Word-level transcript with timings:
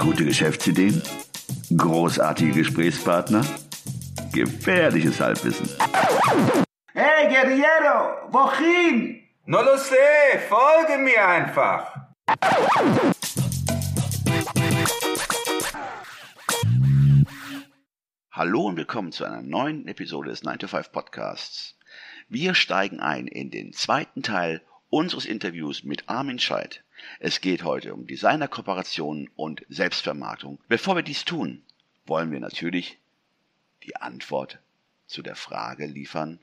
Gute 0.00 0.24
Geschäftsideen? 0.24 1.02
Großartige 1.76 2.52
Gesprächspartner? 2.52 3.44
Gefährliches 4.32 5.20
Halbwissen. 5.20 5.68
Hey, 6.94 7.28
Guerriero, 7.28 8.32
wohin? 8.32 9.20
No 9.44 9.60
lo 9.60 9.76
sé, 9.76 10.38
folge 10.48 10.96
mir 11.02 11.28
einfach. 11.28 12.06
Hallo 18.32 18.68
und 18.68 18.78
willkommen 18.78 19.12
zu 19.12 19.26
einer 19.26 19.42
neuen 19.42 19.86
Episode 19.86 20.30
des 20.30 20.42
9 20.42 20.60
to 20.60 20.66
5 20.66 20.92
Podcasts. 20.92 21.78
Wir 22.26 22.54
steigen 22.54 23.00
ein 23.00 23.26
in 23.26 23.50
den 23.50 23.74
zweiten 23.74 24.22
Teil 24.22 24.62
unseres 24.88 25.26
Interviews 25.26 25.84
mit 25.84 26.08
Armin 26.08 26.38
Scheidt. 26.38 26.84
Es 27.18 27.40
geht 27.40 27.64
heute 27.64 27.94
um 27.94 28.06
Designerkooperationen 28.06 29.30
und 29.36 29.64
Selbstvermarktung. 29.68 30.58
Bevor 30.68 30.96
wir 30.96 31.02
dies 31.02 31.24
tun, 31.24 31.62
wollen 32.06 32.30
wir 32.32 32.40
natürlich 32.40 32.98
die 33.84 33.96
Antwort 33.96 34.58
zu 35.06 35.22
der 35.22 35.36
Frage 35.36 35.86
liefern. 35.86 36.40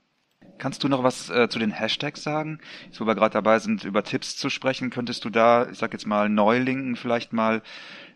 Kannst 0.57 0.83
du 0.83 0.87
noch 0.87 1.03
was 1.03 1.29
äh, 1.29 1.49
zu 1.49 1.59
den 1.59 1.71
Hashtags 1.71 2.23
sagen? 2.23 2.59
Jetzt, 2.85 2.99
wo 2.99 3.05
wir 3.05 3.15
gerade 3.15 3.33
dabei 3.33 3.59
sind, 3.59 3.83
über 3.83 4.03
Tipps 4.03 4.35
zu 4.37 4.49
sprechen, 4.49 4.89
könntest 4.89 5.25
du 5.25 5.29
da, 5.29 5.69
ich 5.69 5.77
sag 5.77 5.93
jetzt 5.93 6.07
mal, 6.07 6.29
Neulinken 6.29 6.95
vielleicht 6.95 7.33
mal 7.33 7.61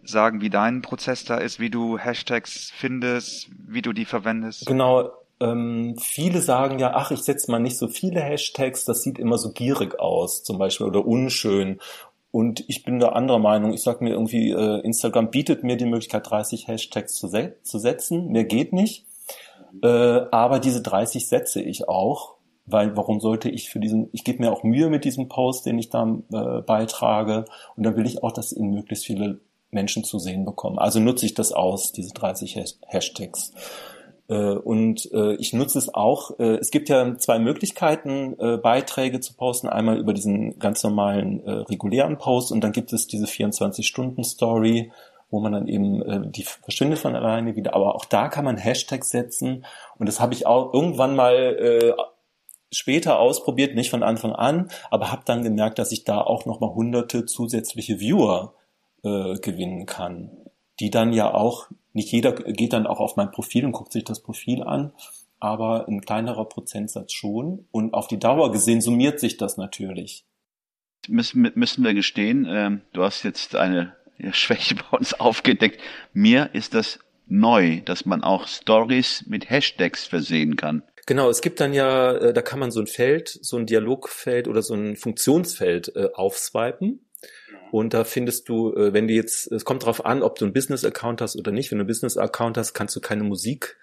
sagen, 0.03 0.41
wie 0.41 0.49
dein 0.49 0.81
Prozess 0.81 1.23
da 1.25 1.37
ist, 1.37 1.59
wie 1.59 1.69
du 1.69 1.97
Hashtags 1.97 2.71
findest, 2.75 3.49
wie 3.67 3.81
du 3.81 3.93
die 3.93 4.05
verwendest? 4.05 4.65
Genau, 4.65 5.11
ähm, 5.39 5.95
viele 5.99 6.41
sagen 6.41 6.79
ja, 6.79 6.93
ach, 6.93 7.11
ich 7.11 7.21
setze 7.21 7.51
mal 7.51 7.59
nicht 7.59 7.77
so 7.77 7.87
viele 7.87 8.21
Hashtags, 8.21 8.85
das 8.85 9.01
sieht 9.03 9.19
immer 9.19 9.37
so 9.37 9.51
gierig 9.51 9.99
aus, 9.99 10.43
zum 10.43 10.57
Beispiel, 10.57 10.87
oder 10.87 11.05
unschön. 11.05 11.79
Und 12.31 12.63
ich 12.69 12.83
bin 12.83 12.99
da 12.99 13.09
anderer 13.09 13.39
Meinung. 13.39 13.73
Ich 13.73 13.81
sag 13.81 14.01
mir 14.01 14.11
irgendwie, 14.11 14.51
äh, 14.51 14.79
Instagram 14.81 15.31
bietet 15.31 15.63
mir 15.63 15.75
die 15.75 15.85
Möglichkeit, 15.85 16.29
30 16.29 16.67
Hashtags 16.67 17.15
zu, 17.15 17.27
se 17.27 17.55
zu 17.63 17.77
setzen. 17.77 18.29
Mehr 18.31 18.45
geht 18.45 18.71
nicht. 18.71 19.05
Äh, 19.83 19.87
aber 19.87 20.59
diese 20.59 20.81
30 20.81 21.27
setze 21.27 21.61
ich 21.61 21.89
auch, 21.89 22.35
weil 22.65 22.95
warum 22.95 23.19
sollte 23.19 23.49
ich 23.49 23.69
für 23.69 23.79
diesen, 23.79 24.09
ich 24.13 24.23
gebe 24.23 24.41
mir 24.41 24.51
auch 24.51 24.63
Mühe 24.63 24.89
mit 24.89 25.03
diesem 25.03 25.27
Post, 25.27 25.65
den 25.65 25.77
ich 25.77 25.89
da 25.89 26.03
äh, 26.31 26.61
beitrage. 26.61 27.45
Und 27.75 27.83
dann 27.83 27.97
will 27.97 28.05
ich 28.05 28.23
auch, 28.23 28.31
dass 28.31 28.53
ihn 28.53 28.71
möglichst 28.71 29.05
viele 29.05 29.41
Menschen 29.69 30.03
zu 30.03 30.19
sehen 30.19 30.45
bekommen. 30.45 30.79
Also 30.79 30.99
nutze 30.99 31.25
ich 31.25 31.33
das 31.33 31.51
aus, 31.51 31.91
diese 31.91 32.13
30 32.13 32.57
Hashtags. 32.87 33.53
Äh, 34.31 34.53
und 34.53 35.11
äh, 35.11 35.33
ich 35.35 35.51
nutze 35.51 35.77
es 35.77 35.93
auch. 35.93 36.39
Äh, 36.39 36.55
es 36.55 36.71
gibt 36.71 36.87
ja 36.87 37.17
zwei 37.17 37.37
Möglichkeiten, 37.37 38.37
Beiträge 38.63 39.19
zu 39.19 39.33
posten. 39.33 39.67
Einmal 39.67 39.97
über 39.97 40.13
diesen 40.13 40.57
ganz 40.57 40.83
normalen 40.83 41.41
regulären 41.41 42.17
Post 42.17 42.51
und 42.51 42.61
dann 42.61 42.71
gibt 42.71 42.93
es 42.93 43.07
diese 43.07 43.25
24-Stunden-Story, 43.25 44.91
wo 45.29 45.39
man 45.39 45.51
dann 45.51 45.67
eben, 45.67 46.31
die 46.31 46.43
verschwindet 46.43 46.99
von 46.99 47.15
alleine 47.15 47.55
wieder. 47.55 47.75
Aber 47.75 47.95
auch 47.95 48.05
da 48.05 48.29
kann 48.29 48.45
man 48.45 48.57
Hashtags 48.57 49.09
setzen. 49.09 49.65
Und 49.97 50.07
das 50.07 50.19
habe 50.19 50.33
ich 50.33 50.45
auch 50.45 50.73
irgendwann 50.73 51.15
mal 51.15 51.95
später 52.71 53.19
ausprobiert, 53.19 53.75
nicht 53.75 53.89
von 53.89 54.03
Anfang 54.03 54.33
an, 54.33 54.69
aber 54.89 55.11
habe 55.11 55.23
dann 55.25 55.43
gemerkt, 55.43 55.77
dass 55.77 55.91
ich 55.91 56.03
da 56.03 56.21
auch 56.21 56.45
nochmal 56.45 56.73
hunderte 56.73 57.25
zusätzliche 57.25 57.99
Viewer 57.99 58.53
äh, 59.03 59.35
gewinnen 59.35 59.85
kann, 59.85 60.31
die 60.79 60.89
dann 60.89 61.13
ja 61.13 61.33
auch 61.33 61.67
nicht 61.93 62.11
jeder 62.11 62.33
geht 62.33 62.73
dann 62.73 62.87
auch 62.87 62.99
auf 62.99 63.15
mein 63.15 63.31
Profil 63.31 63.65
und 63.65 63.73
guckt 63.73 63.91
sich 63.91 64.03
das 64.03 64.21
Profil 64.21 64.63
an, 64.63 64.93
aber 65.39 65.87
ein 65.87 66.01
kleinerer 66.01 66.45
Prozentsatz 66.45 67.13
schon. 67.13 67.67
Und 67.71 67.93
auf 67.93 68.07
die 68.07 68.19
Dauer 68.19 68.51
gesehen 68.51 68.81
summiert 68.81 69.19
sich 69.19 69.37
das 69.37 69.57
natürlich. 69.57 70.25
Müssen, 71.07 71.51
müssen 71.55 71.83
wir 71.83 71.93
gestehen, 71.93 72.45
äh, 72.45 72.77
du 72.93 73.03
hast 73.03 73.23
jetzt 73.23 73.55
eine 73.55 73.95
Schwäche 74.31 74.75
bei 74.75 74.97
uns 74.97 75.13
aufgedeckt. 75.13 75.81
Mir 76.13 76.51
ist 76.53 76.73
das 76.73 76.99
neu, 77.27 77.81
dass 77.81 78.05
man 78.05 78.23
auch 78.23 78.47
Stories 78.47 79.25
mit 79.27 79.49
Hashtags 79.49 80.05
versehen 80.05 80.57
kann. 80.57 80.83
Genau, 81.07 81.29
es 81.29 81.41
gibt 81.41 81.59
dann 81.59 81.73
ja, 81.73 82.13
äh, 82.13 82.33
da 82.33 82.41
kann 82.41 82.59
man 82.59 82.71
so 82.71 82.79
ein 82.79 82.87
Feld, 82.87 83.29
so 83.29 83.57
ein 83.57 83.65
Dialogfeld 83.65 84.47
oder 84.47 84.61
so 84.61 84.75
ein 84.75 84.95
Funktionsfeld 84.95 85.95
äh, 85.95 86.09
aufswipen 86.13 87.05
und 87.71 87.93
da 87.93 88.03
findest 88.03 88.49
du, 88.49 88.73
äh, 88.73 88.93
wenn 88.93 89.07
du 89.07 89.13
jetzt, 89.13 89.51
es 89.51 89.65
kommt 89.65 89.83
darauf 89.83 90.05
an, 90.05 90.23
ob 90.23 90.37
du 90.37 90.45
einen 90.45 90.53
Business-Account 90.53 91.21
hast 91.21 91.37
oder 91.37 91.51
nicht. 91.51 91.71
Wenn 91.71 91.77
du 91.77 91.83
einen 91.83 91.87
Business-Account 91.87 92.57
hast, 92.57 92.73
kannst 92.73 92.95
du 92.95 92.99
keine 92.99 93.23
Musik 93.23 93.77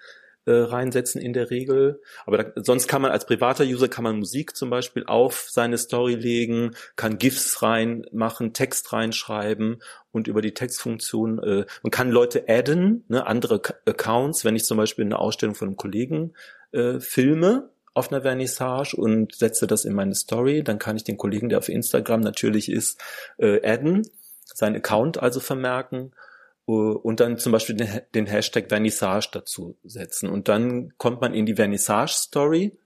äh, 0.45 0.51
reinsetzen 0.51 1.21
in 1.21 1.33
der 1.33 1.49
Regel. 1.49 2.01
Aber 2.25 2.37
da, 2.37 2.51
sonst 2.63 2.87
kann 2.87 3.01
man 3.01 3.11
als 3.11 3.25
privater 3.25 3.63
User 3.63 3.87
kann 3.87 4.03
man 4.03 4.19
Musik 4.19 4.55
zum 4.55 4.69
Beispiel 4.69 5.03
auf 5.05 5.47
seine 5.49 5.77
Story 5.77 6.15
legen, 6.15 6.71
kann 6.95 7.17
GIFs 7.17 7.61
reinmachen, 7.61 8.53
Text 8.53 8.93
reinschreiben 8.93 9.81
und 10.11 10.27
über 10.27 10.41
die 10.41 10.53
Textfunktion, 10.53 11.39
äh, 11.39 11.65
man 11.83 11.91
kann 11.91 12.09
Leute 12.09 12.45
adden, 12.47 13.03
ne, 13.09 13.27
andere 13.27 13.61
Accounts, 13.85 14.45
wenn 14.45 14.55
ich 14.55 14.65
zum 14.65 14.77
Beispiel 14.77 15.05
eine 15.05 15.19
Ausstellung 15.19 15.55
von 15.55 15.67
einem 15.67 15.77
Kollegen 15.77 16.33
äh, 16.71 16.99
filme, 16.99 17.69
auf 17.99 18.11
einer 18.11 18.21
Vernissage 18.21 18.95
und 18.95 19.35
setze 19.35 19.67
das 19.67 19.85
in 19.85 19.93
meine 19.93 20.15
Story. 20.15 20.63
Dann 20.63 20.79
kann 20.79 20.95
ich 20.95 21.03
den 21.03 21.17
Kollegen, 21.17 21.49
der 21.49 21.59
auf 21.59 21.69
Instagram 21.69 22.21
natürlich 22.21 22.71
ist, 22.71 22.99
äh, 23.37 23.61
adden, 23.63 24.09
seinen 24.45 24.77
Account 24.77 25.21
also 25.21 25.39
vermerken 25.39 26.11
uh, 26.67 26.91
und 26.91 27.19
dann 27.19 27.37
zum 27.37 27.51
Beispiel 27.51 27.75
den, 27.75 28.01
den, 28.15 28.25
Hashtag 28.25 28.69
Vernissage 28.69 29.29
dazu 29.31 29.77
setzen. 29.83 30.29
Und 30.29 30.47
dann 30.47 30.93
kommt 30.97 31.21
man 31.21 31.33
in 31.33 31.45
die 31.45 31.55
Vernissage-Story 31.55 32.77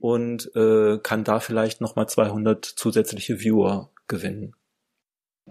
und 0.00 0.50
äh, 0.56 0.98
kann 0.98 1.24
da 1.24 1.40
vielleicht 1.40 1.80
nochmal 1.80 2.08
200 2.08 2.64
zusätzliche 2.64 3.40
Viewer 3.40 3.90
gewinnen. 4.06 4.54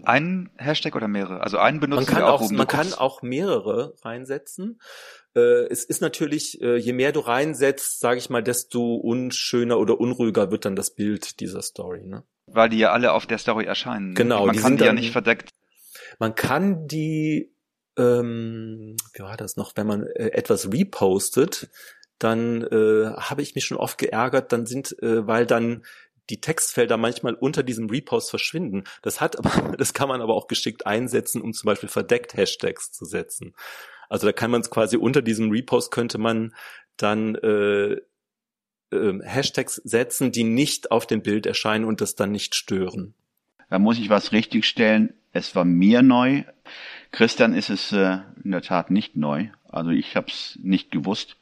Ein 0.04 0.50
Hashtag 0.56 0.94
oder 0.94 1.08
mehrere? 1.08 1.40
Also 1.40 1.58
einen 1.58 1.80
benutzen 1.80 2.04
man 2.04 2.14
kann 2.14 2.22
auch, 2.22 2.40
auch 2.40 2.50
man 2.50 2.66
kann 2.66 2.94
auch 2.94 3.22
mehrere 3.22 3.94
reinsetzen. 4.02 4.80
Äh, 5.38 5.66
es 5.70 5.84
ist 5.84 6.00
natürlich, 6.00 6.60
äh, 6.60 6.76
je 6.76 6.92
mehr 6.92 7.12
du 7.12 7.20
reinsetzt, 7.20 8.00
sage 8.00 8.18
ich 8.18 8.30
mal, 8.30 8.42
desto 8.42 8.96
unschöner 8.96 9.78
oder 9.78 10.00
unruhiger 10.00 10.50
wird 10.50 10.64
dann 10.64 10.76
das 10.76 10.94
Bild 10.94 11.40
dieser 11.40 11.62
Story. 11.62 12.02
Ne? 12.04 12.24
Weil 12.46 12.68
die 12.68 12.78
ja 12.78 12.92
alle 12.92 13.12
auf 13.12 13.26
der 13.26 13.38
Story 13.38 13.64
erscheinen. 13.64 14.14
Genau. 14.14 14.46
Man 14.46 14.56
die 14.56 14.62
kann 14.62 14.76
die 14.76 14.84
ja 14.84 14.92
nicht 14.92 15.12
verdeckt. 15.12 15.50
Man 16.18 16.34
kann 16.34 16.88
die, 16.88 17.52
ähm, 17.96 18.96
wie 19.14 19.22
war 19.22 19.36
das 19.36 19.56
noch, 19.56 19.72
wenn 19.76 19.86
man 19.86 20.04
äh, 20.04 20.30
etwas 20.30 20.72
repostet, 20.72 21.68
dann 22.18 22.62
äh, 22.62 23.12
habe 23.16 23.42
ich 23.42 23.54
mich 23.54 23.64
schon 23.64 23.76
oft 23.76 23.98
geärgert, 23.98 24.52
dann 24.52 24.66
sind, 24.66 25.00
äh, 25.02 25.26
weil 25.26 25.46
dann 25.46 25.84
die 26.30 26.40
Textfelder 26.40 26.96
manchmal 26.96 27.34
unter 27.34 27.62
diesem 27.62 27.88
Repost 27.88 28.30
verschwinden. 28.30 28.84
Das 29.02 29.20
hat 29.20 29.38
aber, 29.38 29.76
das 29.78 29.94
kann 29.94 30.08
man 30.08 30.20
aber 30.20 30.34
auch 30.34 30.46
geschickt 30.46 30.86
einsetzen, 30.86 31.42
um 31.42 31.52
zum 31.52 31.66
Beispiel 31.66 31.88
verdeckt 31.88 32.34
Hashtags 32.34 32.92
zu 32.92 33.04
setzen. 33.04 33.54
Also 34.08 34.26
da 34.26 34.32
kann 34.32 34.50
man 34.50 34.60
es 34.60 34.70
quasi 34.70 34.96
unter 34.96 35.22
diesem 35.22 35.50
Repost 35.50 35.90
könnte 35.90 36.18
man 36.18 36.54
dann 36.96 37.34
äh, 37.36 37.96
äh, 38.90 39.20
Hashtags 39.22 39.76
setzen, 39.76 40.32
die 40.32 40.44
nicht 40.44 40.90
auf 40.90 41.06
dem 41.06 41.22
Bild 41.22 41.46
erscheinen 41.46 41.84
und 41.84 42.00
das 42.00 42.14
dann 42.14 42.32
nicht 42.32 42.54
stören. 42.54 43.14
Da 43.70 43.78
muss 43.78 43.98
ich 43.98 44.08
was 44.08 44.32
richtigstellen. 44.32 45.14
Es 45.32 45.54
war 45.54 45.64
mir 45.64 46.02
neu. 46.02 46.44
Christian 47.12 47.54
ist 47.54 47.70
es 47.70 47.92
äh, 47.92 48.18
in 48.42 48.52
der 48.52 48.62
Tat 48.62 48.90
nicht 48.90 49.16
neu. 49.16 49.48
Also 49.68 49.90
ich 49.90 50.16
habe 50.16 50.28
es 50.28 50.58
nicht 50.62 50.90
gewusst. 50.90 51.36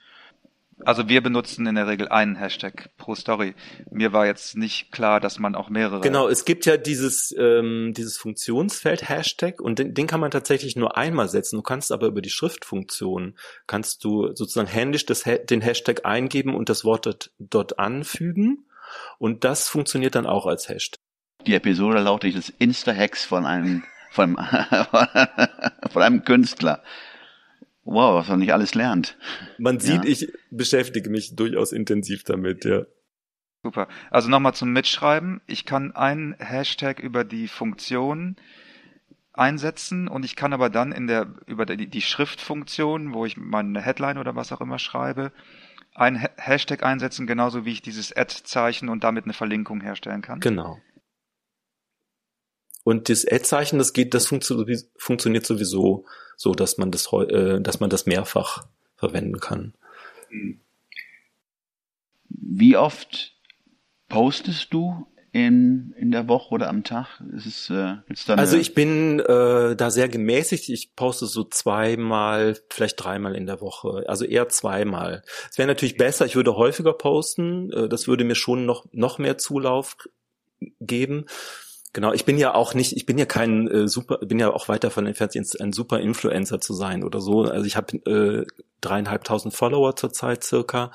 Also 0.84 1.08
wir 1.08 1.22
benutzen 1.22 1.66
in 1.66 1.74
der 1.74 1.86
Regel 1.86 2.08
einen 2.08 2.36
Hashtag 2.36 2.90
pro 2.98 3.14
Story. 3.14 3.54
Mir 3.90 4.12
war 4.12 4.26
jetzt 4.26 4.56
nicht 4.56 4.92
klar, 4.92 5.20
dass 5.20 5.38
man 5.38 5.54
auch 5.54 5.70
mehrere. 5.70 6.00
Genau, 6.02 6.28
es 6.28 6.44
gibt 6.44 6.66
ja 6.66 6.76
dieses 6.76 7.34
ähm, 7.38 7.94
dieses 7.96 8.18
Funktionsfeld 8.18 9.08
Hashtag 9.08 9.60
und 9.60 9.78
den, 9.78 9.94
den 9.94 10.06
kann 10.06 10.20
man 10.20 10.30
tatsächlich 10.30 10.76
nur 10.76 10.96
einmal 10.96 11.28
setzen. 11.28 11.56
Du 11.56 11.62
kannst 11.62 11.92
aber 11.92 12.06
über 12.06 12.20
die 12.20 12.30
Schriftfunktion 12.30 13.36
kannst 13.66 14.04
du 14.04 14.34
sozusagen 14.34 14.68
händisch 14.68 15.06
das, 15.06 15.24
den 15.48 15.62
Hashtag 15.62 16.04
eingeben 16.04 16.54
und 16.54 16.68
das 16.68 16.84
Wort 16.84 17.06
dort, 17.06 17.30
dort 17.38 17.78
anfügen 17.78 18.66
und 19.18 19.44
das 19.44 19.68
funktioniert 19.68 20.14
dann 20.14 20.26
auch 20.26 20.46
als 20.46 20.68
Hashtag. 20.68 21.00
Die 21.46 21.54
Episode 21.54 22.00
lautet 22.00 22.36
das 22.36 22.50
Insta-Hacks 22.50 23.24
von 23.24 23.46
einem 23.46 23.84
von, 24.10 24.36
von 25.92 26.02
einem 26.02 26.24
Künstler. 26.24 26.82
Wow, 27.86 28.16
was 28.16 28.28
man 28.28 28.40
nicht 28.40 28.52
alles 28.52 28.74
lernt. 28.74 29.16
Man 29.58 29.78
sieht, 29.78 30.04
ja. 30.04 30.10
ich 30.10 30.32
beschäftige 30.50 31.08
mich 31.08 31.36
durchaus 31.36 31.72
intensiv 31.72 32.24
damit, 32.24 32.64
ja. 32.64 32.84
Super. 33.62 33.88
Also 34.10 34.28
nochmal 34.28 34.54
zum 34.54 34.72
Mitschreiben. 34.72 35.40
Ich 35.46 35.64
kann 35.64 35.94
einen 35.94 36.34
Hashtag 36.38 36.98
über 36.98 37.24
die 37.24 37.48
Funktion 37.48 38.36
einsetzen 39.32 40.08
und 40.08 40.24
ich 40.24 40.34
kann 40.34 40.52
aber 40.52 40.68
dann 40.68 40.92
in 40.92 41.06
der 41.06 41.34
über 41.46 41.64
die, 41.64 41.86
die 41.86 42.02
Schriftfunktion, 42.02 43.14
wo 43.14 43.24
ich 43.24 43.36
meine 43.36 43.80
Headline 43.80 44.18
oder 44.18 44.34
was 44.34 44.52
auch 44.52 44.60
immer 44.60 44.78
schreibe, 44.78 45.30
ein 45.94 46.16
Hashtag 46.36 46.82
einsetzen, 46.82 47.26
genauso 47.26 47.64
wie 47.64 47.72
ich 47.72 47.82
dieses 47.82 48.16
Ad-Zeichen 48.16 48.88
und 48.88 49.04
damit 49.04 49.24
eine 49.24 49.32
Verlinkung 49.32 49.80
herstellen 49.80 50.22
kann. 50.22 50.40
Genau. 50.40 50.80
Und 52.86 53.08
das 53.08 53.26
Ad-Zeichen, 53.26 53.80
das 53.80 53.92
geht, 53.92 54.14
das 54.14 54.28
funktioniert 54.28 55.44
sowieso 55.44 56.04
so, 56.36 56.54
dass 56.54 56.78
man 56.78 56.92
das, 56.92 57.12
äh, 57.12 57.60
dass 57.60 57.80
man 57.80 57.90
das 57.90 58.06
mehrfach 58.06 58.64
verwenden 58.94 59.40
kann. 59.40 59.74
Wie 62.28 62.76
oft 62.76 63.34
postest 64.08 64.72
du 64.72 65.04
in, 65.32 65.96
in 65.98 66.12
der 66.12 66.28
Woche 66.28 66.54
oder 66.54 66.68
am 66.68 66.84
Tag? 66.84 67.20
Es, 67.36 67.68
äh, 67.70 67.96
Also 68.28 68.56
ich 68.56 68.72
bin 68.72 69.18
äh, 69.18 69.74
da 69.74 69.90
sehr 69.90 70.08
gemäßigt. 70.08 70.68
Ich 70.68 70.94
poste 70.94 71.26
so 71.26 71.42
zweimal, 71.42 72.56
vielleicht 72.70 73.02
dreimal 73.02 73.34
in 73.34 73.46
der 73.46 73.60
Woche. 73.60 74.04
Also 74.06 74.24
eher 74.24 74.48
zweimal. 74.48 75.24
Es 75.50 75.58
wäre 75.58 75.66
natürlich 75.66 75.96
besser, 75.96 76.24
ich 76.24 76.36
würde 76.36 76.54
häufiger 76.54 76.92
posten. 76.92 77.72
Äh, 77.72 77.88
das 77.88 78.06
würde 78.06 78.22
mir 78.22 78.36
schon 78.36 78.64
noch, 78.64 78.86
noch 78.92 79.18
mehr 79.18 79.38
Zulauf 79.38 79.96
geben. 80.78 81.26
Genau, 81.96 82.12
ich 82.12 82.26
bin 82.26 82.36
ja 82.36 82.52
auch 82.54 82.74
nicht, 82.74 82.94
ich 82.94 83.06
bin 83.06 83.16
ja 83.16 83.24
kein 83.24 83.66
äh, 83.68 83.88
super, 83.88 84.18
bin 84.18 84.38
ja 84.38 84.50
auch 84.52 84.68
weit 84.68 84.84
davon 84.84 85.06
entfernt, 85.06 85.34
ein 85.58 85.72
super 85.72 85.98
Influencer 85.98 86.60
zu 86.60 86.74
sein 86.74 87.02
oder 87.02 87.22
so. 87.22 87.44
Also 87.44 87.64
ich 87.64 87.74
habe 87.74 87.96
äh, 88.04 88.44
dreieinhalbtausend 88.82 89.54
Follower 89.54 89.96
zurzeit 89.96 90.44
circa. 90.44 90.90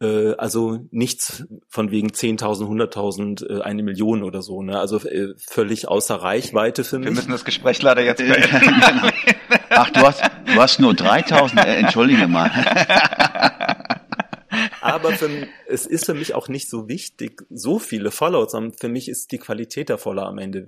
Äh, 0.00 0.32
also 0.38 0.78
nichts 0.90 1.44
von 1.68 1.90
wegen 1.90 2.08
10.000, 2.08 2.64
100.000, 2.64 3.58
äh, 3.58 3.60
eine 3.60 3.82
Million 3.82 4.22
oder 4.22 4.40
so. 4.40 4.62
Ne? 4.62 4.78
Also 4.78 4.96
äh, 5.06 5.34
völlig 5.36 5.86
außer 5.86 6.14
Reichweite 6.14 6.82
für 6.82 6.92
Wir 6.92 7.10
mich. 7.10 7.16
müssen 7.16 7.32
das 7.32 7.44
Gespräch 7.44 7.82
leider 7.82 8.00
jetzt 8.02 8.16
Genau. 8.20 8.32
beenden. 8.32 9.10
Ach, 9.68 9.90
du 9.90 10.00
hast, 10.00 10.22
du 10.46 10.54
hast 10.54 10.80
nur 10.80 10.94
3000, 10.94 11.60
äh, 11.60 11.74
entschuldige 11.76 12.26
mal. 12.26 12.50
Aber 14.98 15.12
für, 15.12 15.30
es 15.68 15.86
ist 15.86 16.06
für 16.06 16.14
mich 16.14 16.34
auch 16.34 16.48
nicht 16.48 16.68
so 16.68 16.88
wichtig, 16.88 17.42
so 17.50 17.78
viele 17.78 18.10
Follower 18.10 18.48
zu 18.48 18.56
haben. 18.56 18.72
Für 18.72 18.88
mich 18.88 19.08
ist 19.08 19.32
die 19.32 19.38
Qualität 19.38 19.88
der 19.88 19.98
Follower 19.98 20.26
am 20.26 20.38
Ende, 20.38 20.66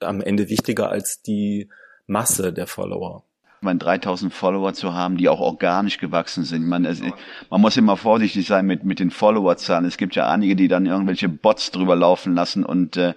am 0.00 0.20
Ende 0.20 0.48
wichtiger 0.48 0.90
als 0.90 1.22
die 1.22 1.68
Masse 2.06 2.52
der 2.52 2.66
Follower. 2.66 3.24
Ich 3.58 3.62
meine, 3.62 3.78
3000 3.80 4.32
Follower 4.32 4.72
zu 4.72 4.94
haben, 4.94 5.16
die 5.16 5.28
auch 5.28 5.40
organisch 5.40 5.98
gewachsen 5.98 6.44
sind. 6.44 6.66
Meine, 6.66 6.88
es, 6.88 7.00
man 7.50 7.60
muss 7.60 7.76
immer 7.76 7.96
vorsichtig 7.96 8.46
sein 8.46 8.66
mit, 8.66 8.84
mit 8.84 9.00
den 9.00 9.10
Followerzahlen. 9.10 9.84
Es 9.84 9.96
gibt 9.96 10.14
ja 10.14 10.28
einige, 10.30 10.54
die 10.54 10.68
dann 10.68 10.86
irgendwelche 10.86 11.28
Bots 11.28 11.72
drüber 11.72 11.96
laufen 11.96 12.34
lassen 12.34 12.64
und 12.64 12.96
äh, 12.96 13.14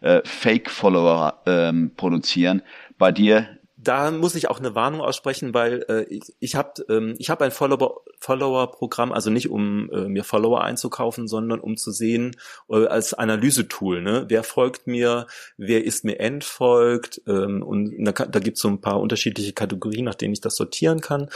äh, 0.00 0.22
Fake-Follower 0.24 1.42
ähm, 1.46 1.92
produzieren. 1.96 2.62
Bei 2.96 3.12
dir, 3.12 3.58
Da 3.84 4.10
muss 4.12 4.36
ich 4.36 4.48
auch 4.48 4.60
eine 4.60 4.74
Warnung 4.74 5.00
aussprechen, 5.00 5.54
weil 5.54 5.84
äh, 5.88 6.04
ich, 6.04 6.22
ich 6.38 6.54
habe 6.54 6.84
ähm, 6.88 7.14
ich 7.18 7.30
hab 7.30 7.42
ein 7.42 7.50
Follower- 7.50 8.02
Follower-Programm, 8.20 9.10
also 9.10 9.30
nicht 9.30 9.50
um 9.50 9.90
äh, 9.90 10.08
mir 10.08 10.22
Follower 10.22 10.62
einzukaufen, 10.62 11.26
sondern 11.26 11.58
um 11.58 11.76
zu 11.76 11.90
sehen 11.90 12.36
äh, 12.70 12.86
als 12.86 13.14
Analysetool. 13.14 14.00
Ne? 14.00 14.26
Wer 14.28 14.44
folgt 14.44 14.86
mir, 14.86 15.26
wer 15.56 15.84
ist 15.84 16.04
mir 16.04 16.20
entfolgt 16.20 17.22
ähm, 17.26 17.62
und 17.62 18.04
da, 18.04 18.12
da 18.12 18.38
gibt 18.38 18.56
es 18.56 18.62
so 18.62 18.68
ein 18.68 18.80
paar 18.80 19.00
unterschiedliche 19.00 19.52
Kategorien, 19.52 20.04
nach 20.04 20.14
denen 20.14 20.34
ich 20.34 20.40
das 20.40 20.54
sortieren 20.54 21.00
kann. 21.00 21.28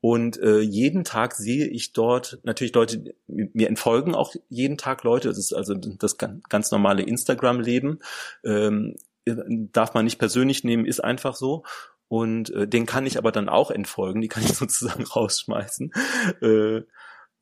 Und 0.00 0.38
äh, 0.40 0.60
jeden 0.60 1.04
Tag 1.04 1.34
sehe 1.34 1.66
ich 1.66 1.92
dort 1.92 2.38
natürlich 2.42 2.74
Leute, 2.74 3.14
mir 3.26 3.68
entfolgen 3.68 4.14
auch 4.14 4.34
jeden 4.48 4.76
Tag 4.76 5.02
Leute. 5.04 5.28
Das 5.28 5.38
ist 5.38 5.52
also 5.52 5.74
das 5.74 6.18
gan- 6.18 6.42
ganz 6.48 6.70
normale 6.70 7.02
Instagram-Leben. 7.02 8.00
Ähm, 8.44 8.96
darf 9.26 9.94
man 9.94 10.04
nicht 10.04 10.18
persönlich 10.18 10.64
nehmen, 10.64 10.86
ist 10.86 11.00
einfach 11.02 11.34
so. 11.34 11.64
Und 12.08 12.50
äh, 12.50 12.68
den 12.68 12.86
kann 12.86 13.06
ich 13.06 13.18
aber 13.18 13.32
dann 13.32 13.48
auch 13.48 13.70
entfolgen, 13.70 14.20
die 14.20 14.28
kann 14.28 14.44
ich 14.44 14.52
sozusagen 14.54 15.04
rausschmeißen. 15.04 15.92
Äh, 16.40 16.82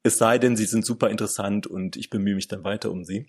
es 0.03 0.19
sei 0.19 0.39
denn, 0.39 0.57
sie 0.57 0.67
sind 0.67 0.85
super 0.85 1.11
interessant 1.11 1.67
und 1.67 1.97
ich 1.97 2.11
bemühe 2.11 2.35
mich 2.35 2.49
dann 2.49 2.65
weiter 2.65 2.91
um 2.91 3.05
sie. 3.05 3.27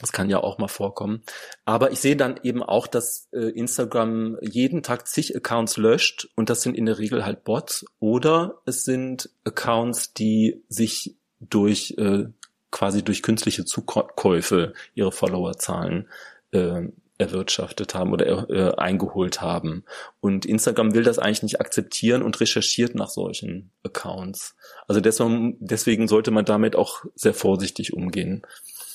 Das 0.00 0.10
kann 0.10 0.28
ja 0.28 0.38
auch 0.38 0.58
mal 0.58 0.68
vorkommen. 0.68 1.22
Aber 1.64 1.92
ich 1.92 2.00
sehe 2.00 2.16
dann 2.16 2.40
eben 2.42 2.62
auch, 2.62 2.88
dass 2.88 3.28
äh, 3.32 3.50
Instagram 3.50 4.38
jeden 4.40 4.82
Tag 4.82 5.06
zig 5.06 5.36
Accounts 5.36 5.76
löscht 5.76 6.28
und 6.34 6.50
das 6.50 6.62
sind 6.62 6.76
in 6.76 6.86
der 6.86 6.98
Regel 6.98 7.24
halt 7.24 7.44
Bots 7.44 7.84
oder 8.00 8.60
es 8.66 8.84
sind 8.84 9.30
Accounts, 9.44 10.12
die 10.12 10.64
sich 10.68 11.16
durch 11.38 11.94
äh, 11.98 12.24
quasi 12.72 13.04
durch 13.04 13.22
künstliche 13.22 13.64
Zukäufe 13.64 14.72
ihre 14.94 15.12
Followerzahlen 15.12 16.08
äh, 16.50 16.88
erwirtschaftet 17.24 17.94
haben 17.94 18.12
oder 18.12 18.48
äh, 18.50 18.74
eingeholt 18.76 19.40
haben. 19.40 19.84
Und 20.20 20.46
Instagram 20.46 20.94
will 20.94 21.02
das 21.02 21.18
eigentlich 21.18 21.42
nicht 21.42 21.60
akzeptieren 21.60 22.22
und 22.22 22.40
recherchiert 22.40 22.94
nach 22.94 23.08
solchen 23.08 23.70
Accounts. 23.82 24.54
Also 24.86 25.00
deswegen, 25.00 25.56
deswegen 25.60 26.08
sollte 26.08 26.30
man 26.30 26.44
damit 26.44 26.76
auch 26.76 27.04
sehr 27.14 27.34
vorsichtig 27.34 27.92
umgehen. 27.92 28.42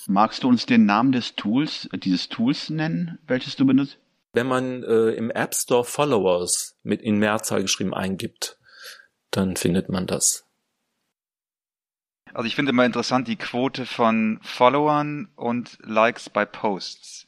magst 0.08 0.44
du 0.44 0.50
uns 0.50 0.66
den 0.66 0.86
Namen 0.86 1.12
des 1.12 1.36
Tools, 1.36 1.90
dieses 1.94 2.30
Tools 2.30 2.70
nennen, 2.70 3.20
welches 3.28 3.56
du 3.56 3.66
benutzt? 3.66 3.98
Wenn 4.34 4.48
man 4.48 4.84
äh, 4.84 5.12
im 5.12 5.32
App 5.32 5.56
Store 5.56 5.84
Followers 5.84 6.76
mit 6.84 7.02
in 7.02 7.18
Mehrzahl 7.18 7.64
geschrieben 7.64 7.94
eingibt, 7.94 8.60
dann 9.32 9.56
findet 9.56 9.90
man 9.90 10.08
das. 10.08 10.46
Also 12.34 12.46
ich 12.46 12.56
finde 12.56 12.72
immer 12.72 12.86
interessant 12.86 13.28
die 13.28 13.38
Quote 13.38 13.86
von 13.86 14.40
Followern 14.44 15.30
und 15.36 15.78
Likes 15.82 16.30
bei 16.30 16.46
Posts. 16.46 17.28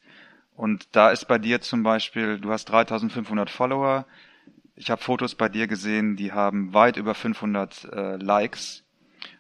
Und 0.62 0.90
da 0.92 1.10
ist 1.10 1.28
bei 1.28 1.40
dir 1.40 1.60
zum 1.60 1.82
Beispiel, 1.82 2.40
du 2.40 2.52
hast 2.52 2.66
3500 2.66 3.50
Follower. 3.50 4.06
Ich 4.76 4.92
habe 4.92 5.02
Fotos 5.02 5.34
bei 5.34 5.50
dir 5.50 5.66
gesehen, 5.66 6.18
die 6.18 6.34
haben 6.34 6.76
weit 6.76 6.98
über 6.98 7.16
500 7.16 7.86
äh, 7.92 8.18
Likes. 8.18 8.84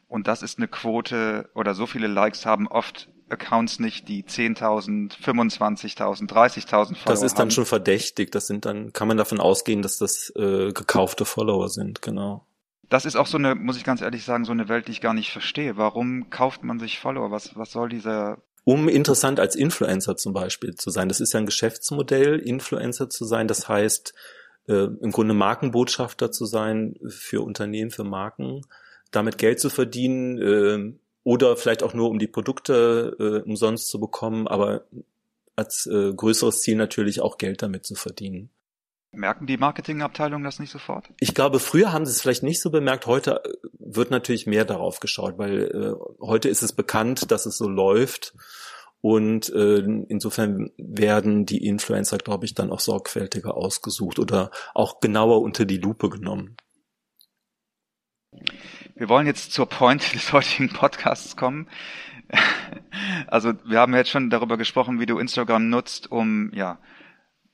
Und 0.07 0.25
das 0.25 0.41
ist 0.41 0.57
eine 0.57 0.68
Quote, 0.68 1.47
oder 1.53 1.75
so 1.75 1.85
viele 1.85 2.07
Likes 2.07 2.47
haben 2.47 2.68
oft 2.68 3.07
Accounts 3.29 3.77
nicht, 3.77 4.07
die 4.07 4.23
10.000, 4.23 5.12
25.000, 5.21 6.27
30.000 6.27 6.95
Follower 6.95 6.95
Das 7.06 7.21
ist 7.21 7.35
dann 7.35 7.41
haben. 7.41 7.51
schon 7.51 7.68
verdächtig. 7.68 8.31
Das 8.31 8.47
sind 8.47 8.65
dann, 8.65 8.91
kann 8.91 9.07
man 9.07 9.18
davon 9.18 9.39
ausgehen, 9.39 9.83
dass 9.83 10.00
das 10.00 10.33
äh, 10.35 10.71
gekaufte 10.71 11.25
Follower 11.25 11.69
sind, 11.69 12.01
genau. 12.01 12.47
Das 12.89 13.06
ist 13.06 13.15
auch 13.15 13.27
so 13.27 13.38
eine, 13.38 13.53
muss 13.53 13.77
ich 13.77 13.83
ganz 13.83 14.01
ehrlich 14.01 14.25
sagen, 14.25 14.44
so 14.44 14.53
eine 14.53 14.69
Welt, 14.69 14.88
die 14.88 14.94
ich 14.94 15.01
gar 15.01 15.13
nicht 15.13 15.29
verstehe. 15.29 15.77
Warum 15.77 16.31
kauft 16.31 16.63
man 16.63 16.79
sich 16.79 17.00
Follower? 17.00 17.29
Was, 17.29 17.56
was 17.56 17.71
soll 17.71 17.89
dieser 17.89 18.39
Um 18.63 18.87
interessant 18.87 19.39
als 19.39 19.55
Influencer 19.55 20.17
zum 20.17 20.33
Beispiel 20.33 20.75
zu 20.75 20.91
sein. 20.91 21.09
Das 21.09 21.19
ist 21.19 21.33
ja 21.33 21.39
ein 21.39 21.45
Geschäftsmodell, 21.47 22.37
Influencer 22.39 23.09
zu 23.09 23.25
sein. 23.25 23.47
Das 23.47 23.67
heißt, 23.67 24.13
äh, 24.67 24.87
im 25.01 25.11
Grunde 25.11 25.33
Markenbotschafter 25.33 26.31
zu 26.31 26.45
sein 26.45 26.95
für 27.07 27.41
Unternehmen, 27.41 27.91
für 27.91 28.03
Marken, 28.03 28.61
damit 29.09 29.37
Geld 29.37 29.59
zu 29.59 29.69
verdienen 29.69 30.37
äh, 30.37 30.93
oder 31.23 31.57
vielleicht 31.57 31.83
auch 31.83 31.93
nur 31.93 32.09
um 32.09 32.19
die 32.19 32.27
Produkte 32.27 33.15
äh, 33.19 33.47
umsonst 33.47 33.89
zu 33.89 33.99
bekommen, 33.99 34.47
aber 34.47 34.85
als 35.55 35.87
äh, 35.87 36.13
größeres 36.13 36.61
Ziel 36.61 36.75
natürlich 36.75 37.21
auch 37.21 37.37
Geld 37.37 37.61
damit 37.61 37.85
zu 37.85 37.95
verdienen. 37.95 38.49
Merken 39.13 39.45
die 39.45 39.57
Marketingabteilungen 39.57 40.45
das 40.45 40.59
nicht 40.59 40.71
sofort? 40.71 41.09
Ich 41.19 41.33
glaube, 41.33 41.59
früher 41.59 41.91
haben 41.91 42.05
sie 42.05 42.11
es 42.11 42.21
vielleicht 42.21 42.43
nicht 42.43 42.61
so 42.61 42.69
bemerkt. 42.69 43.05
Heute 43.07 43.43
äh, 43.43 43.49
wird 43.77 44.09
natürlich 44.09 44.47
mehr 44.47 44.63
darauf 44.63 44.99
geschaut, 44.99 45.37
weil 45.37 45.63
äh, 45.63 46.25
heute 46.25 46.47
ist 46.47 46.61
es 46.61 46.73
bekannt, 46.73 47.31
dass 47.31 47.45
es 47.45 47.57
so 47.57 47.67
läuft. 47.67 48.33
Und 49.01 49.49
äh, 49.49 49.79
insofern 50.07 50.71
werden 50.77 51.45
die 51.45 51.65
Influencer, 51.65 52.19
glaube 52.19 52.45
ich, 52.45 52.53
dann 52.53 52.71
auch 52.71 52.79
sorgfältiger 52.79 53.56
ausgesucht 53.56 54.19
oder 54.19 54.51
auch 54.73 54.99
genauer 54.99 55.41
unter 55.41 55.65
die 55.65 55.80
Lupe 55.80 56.09
genommen. 56.09 56.56
Wir 58.95 59.09
wollen 59.09 59.27
jetzt 59.27 59.51
zur 59.51 59.68
Point 59.68 60.13
des 60.13 60.31
heutigen 60.31 60.69
Podcasts 60.71 61.35
kommen. 61.35 61.68
Also 63.27 63.53
wir 63.65 63.80
haben 63.80 63.94
jetzt 63.94 64.09
schon 64.09 64.30
darüber 64.30 64.56
gesprochen, 64.56 64.99
wie 65.01 65.06
du 65.06 65.18
Instagram 65.18 65.69
nutzt, 65.69 66.11
um 66.11 66.49
ja 66.53 66.80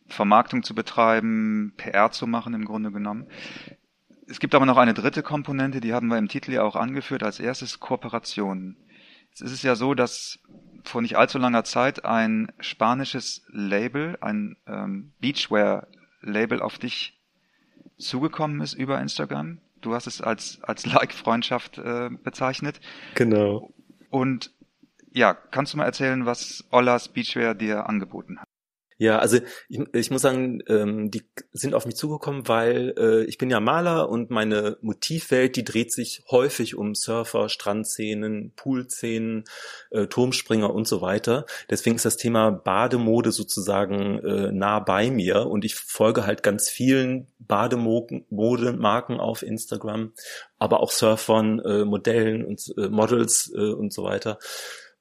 Vermarktung 0.08 0.64
zu 0.64 0.74
betreiben, 0.74 1.74
PR 1.78 2.12
zu 2.12 2.28
machen 2.28 2.54
im 2.54 2.66
Grunde 2.66 2.92
genommen. 2.92 3.28
Es 4.28 4.40
gibt 4.40 4.56
aber 4.56 4.66
noch 4.66 4.78
eine 4.78 4.94
dritte 4.94 5.24
Komponente, 5.24 5.80
die 5.80 5.94
haben 5.94 6.08
wir 6.08 6.18
im 6.18 6.28
Titel 6.28 6.52
ja 6.52 6.64
auch 6.64 6.76
angeführt, 6.76 7.24
als 7.24 7.40
erstes 7.40 7.80
Kooperationen. 7.80 8.78
Jetzt 9.30 9.42
ist 9.42 9.52
es 9.52 9.64
ja 9.64 9.76
so, 9.76 9.94
dass 9.94 10.40
vor 10.84 11.02
nicht 11.02 11.18
allzu 11.18 11.38
langer 11.38 11.64
Zeit 11.64 12.06
ein 12.06 12.52
spanisches 12.60 13.46
Label, 13.50 14.18
ein 14.22 14.58
ähm, 14.66 15.14
Beachwear-Label 15.20 16.62
auf 16.62 16.78
dich 16.78 17.20
zugekommen 17.98 18.62
ist 18.62 18.74
über 18.74 19.00
Instagram. 19.00 19.60
Du 19.82 19.94
hast 19.94 20.08
es 20.08 20.22
als, 20.22 20.62
als 20.64 20.86
Like-Freundschaft 20.86 21.78
äh, 21.78 22.10
bezeichnet. 22.24 22.80
Genau. 23.16 23.72
Und 24.10 24.52
ja, 25.12 25.34
kannst 25.34 25.74
du 25.74 25.78
mal 25.78 25.86
erzählen, 25.86 26.26
was 26.26 26.66
Ollas 26.72 27.10
Beachwear 27.10 27.56
dir 27.56 27.88
angeboten 27.88 28.40
hat? 28.40 28.47
Ja, 29.00 29.20
also 29.20 29.38
ich, 29.70 29.80
ich 29.94 30.10
muss 30.10 30.24
sagen, 30.24 30.64
ähm, 30.68 31.12
die 31.12 31.22
sind 31.52 31.76
auf 31.76 31.86
mich 31.86 31.96
zugekommen, 31.96 32.48
weil 32.48 32.96
äh, 32.98 33.24
ich 33.26 33.38
bin 33.38 33.52
ja 33.52 33.60
Maler 33.60 34.10
und 34.10 34.32
meine 34.32 34.78
Motivwelt, 34.82 35.56
die 35.56 35.64
dreht 35.64 35.92
sich 35.92 36.24
häufig 36.32 36.76
um 36.76 36.96
Surfer, 36.96 37.48
Strandszenen, 37.48 38.54
Poolszenen, 38.56 39.44
äh, 39.92 40.08
Turmspringer 40.08 40.74
und 40.74 40.88
so 40.88 41.02
weiter. 41.02 41.46
Deswegen 41.70 41.98
ist 41.98 42.06
das 42.06 42.18
Thema 42.18 42.50
Bademode 42.50 43.32
sozusagen 43.32 44.18
äh, 44.20 44.52
nah 44.52 44.80
bei 44.80 45.12
mir 45.12 45.46
und 45.46 45.64
ich 45.64 45.76
folge 45.76 46.26
halt 46.26 46.42
ganz 46.42 46.68
vielen 46.68 47.28
Bademodemarken 47.38 49.20
auf 49.20 49.44
Instagram, 49.44 50.14
aber 50.58 50.80
auch 50.80 50.92
Surfern, 50.92 51.60
äh, 51.60 51.86
Modellen 51.86 52.44
und 52.44 52.74
äh, 52.78 52.90
Models 52.90 53.54
äh, 53.56 53.60
und 53.60 53.94
so 53.94 54.04
weiter. 54.04 54.40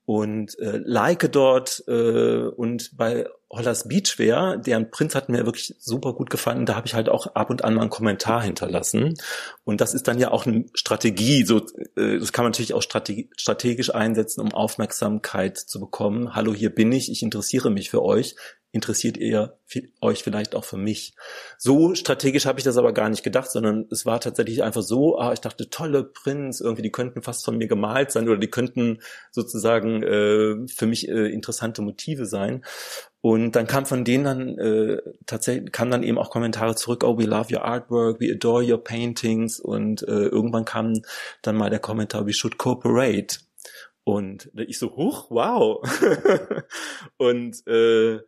Und 0.06 0.56
äh, 0.60 0.80
like 0.84 1.30
dort 1.32 1.82
äh, 1.88 2.46
und 2.46 2.96
bei 2.96 3.26
Hollas 3.50 3.88
Beachwear, 3.88 4.56
deren 4.56 4.90
Print 4.90 5.14
hat 5.14 5.28
mir 5.28 5.44
wirklich 5.46 5.74
super 5.78 6.14
gut 6.14 6.30
gefallen. 6.30 6.64
Da 6.64 6.76
habe 6.76 6.86
ich 6.86 6.94
halt 6.94 7.08
auch 7.08 7.34
ab 7.34 7.50
und 7.50 7.64
an 7.64 7.74
mal 7.74 7.82
einen 7.82 7.90
Kommentar 7.90 8.42
hinterlassen. 8.42 9.14
Und 9.64 9.80
das 9.80 9.94
ist 9.94 10.08
dann 10.08 10.18
ja 10.18 10.30
auch 10.30 10.46
eine 10.46 10.64
Strategie. 10.74 11.44
So, 11.44 11.58
äh, 11.96 12.18
das 12.18 12.32
kann 12.32 12.44
man 12.44 12.52
natürlich 12.52 12.74
auch 12.74 12.82
strategisch 12.82 13.94
einsetzen, 13.94 14.40
um 14.40 14.52
Aufmerksamkeit 14.52 15.58
zu 15.58 15.80
bekommen. 15.80 16.34
Hallo, 16.34 16.54
hier 16.54 16.70
bin 16.70 16.92
ich. 16.92 17.10
Ich 17.10 17.22
interessiere 17.22 17.70
mich 17.70 17.90
für 17.90 18.02
euch 18.02 18.36
interessiert 18.76 19.16
ihr 19.16 19.58
euch 20.00 20.22
vielleicht 20.22 20.54
auch 20.54 20.64
für 20.64 20.76
mich. 20.76 21.16
So 21.58 21.94
strategisch 21.94 22.46
habe 22.46 22.60
ich 22.60 22.64
das 22.64 22.76
aber 22.76 22.92
gar 22.92 23.08
nicht 23.08 23.24
gedacht, 23.24 23.50
sondern 23.50 23.86
es 23.90 24.06
war 24.06 24.20
tatsächlich 24.20 24.62
einfach 24.62 24.82
so, 24.82 25.18
ah, 25.18 25.32
ich 25.32 25.40
dachte, 25.40 25.70
tolle 25.70 26.04
Prints, 26.04 26.60
irgendwie, 26.60 26.82
die 26.82 26.92
könnten 26.92 27.22
fast 27.22 27.44
von 27.44 27.56
mir 27.56 27.66
gemalt 27.66 28.12
sein 28.12 28.28
oder 28.28 28.38
die 28.38 28.50
könnten 28.50 29.00
sozusagen 29.32 30.02
äh, 30.02 30.68
für 30.68 30.86
mich 30.86 31.08
äh, 31.08 31.32
interessante 31.32 31.82
Motive 31.82 32.26
sein. 32.26 32.64
Und 33.22 33.56
dann 33.56 33.66
kam 33.66 33.86
von 33.86 34.04
denen 34.04 34.24
dann 34.24 34.58
äh, 34.58 35.02
tatsächlich 35.24 35.72
kam 35.72 35.90
dann 35.90 36.04
eben 36.04 36.18
auch 36.18 36.30
Kommentare 36.30 36.76
zurück, 36.76 37.02
oh, 37.02 37.18
we 37.18 37.24
love 37.24 37.52
your 37.52 37.64
artwork, 37.64 38.20
we 38.20 38.30
adore 38.30 38.62
your 38.62 38.84
paintings 38.84 39.58
und 39.58 40.02
äh, 40.02 40.26
irgendwann 40.26 40.66
kam 40.66 41.00
dann 41.42 41.56
mal 41.56 41.70
der 41.70 41.80
Kommentar, 41.80 42.26
we 42.26 42.34
should 42.34 42.58
cooperate. 42.58 43.38
Und 44.04 44.52
ich 44.54 44.78
so, 44.78 44.94
huch, 44.94 45.30
wow. 45.30 45.82
und 47.16 47.66
äh, 47.66 48.20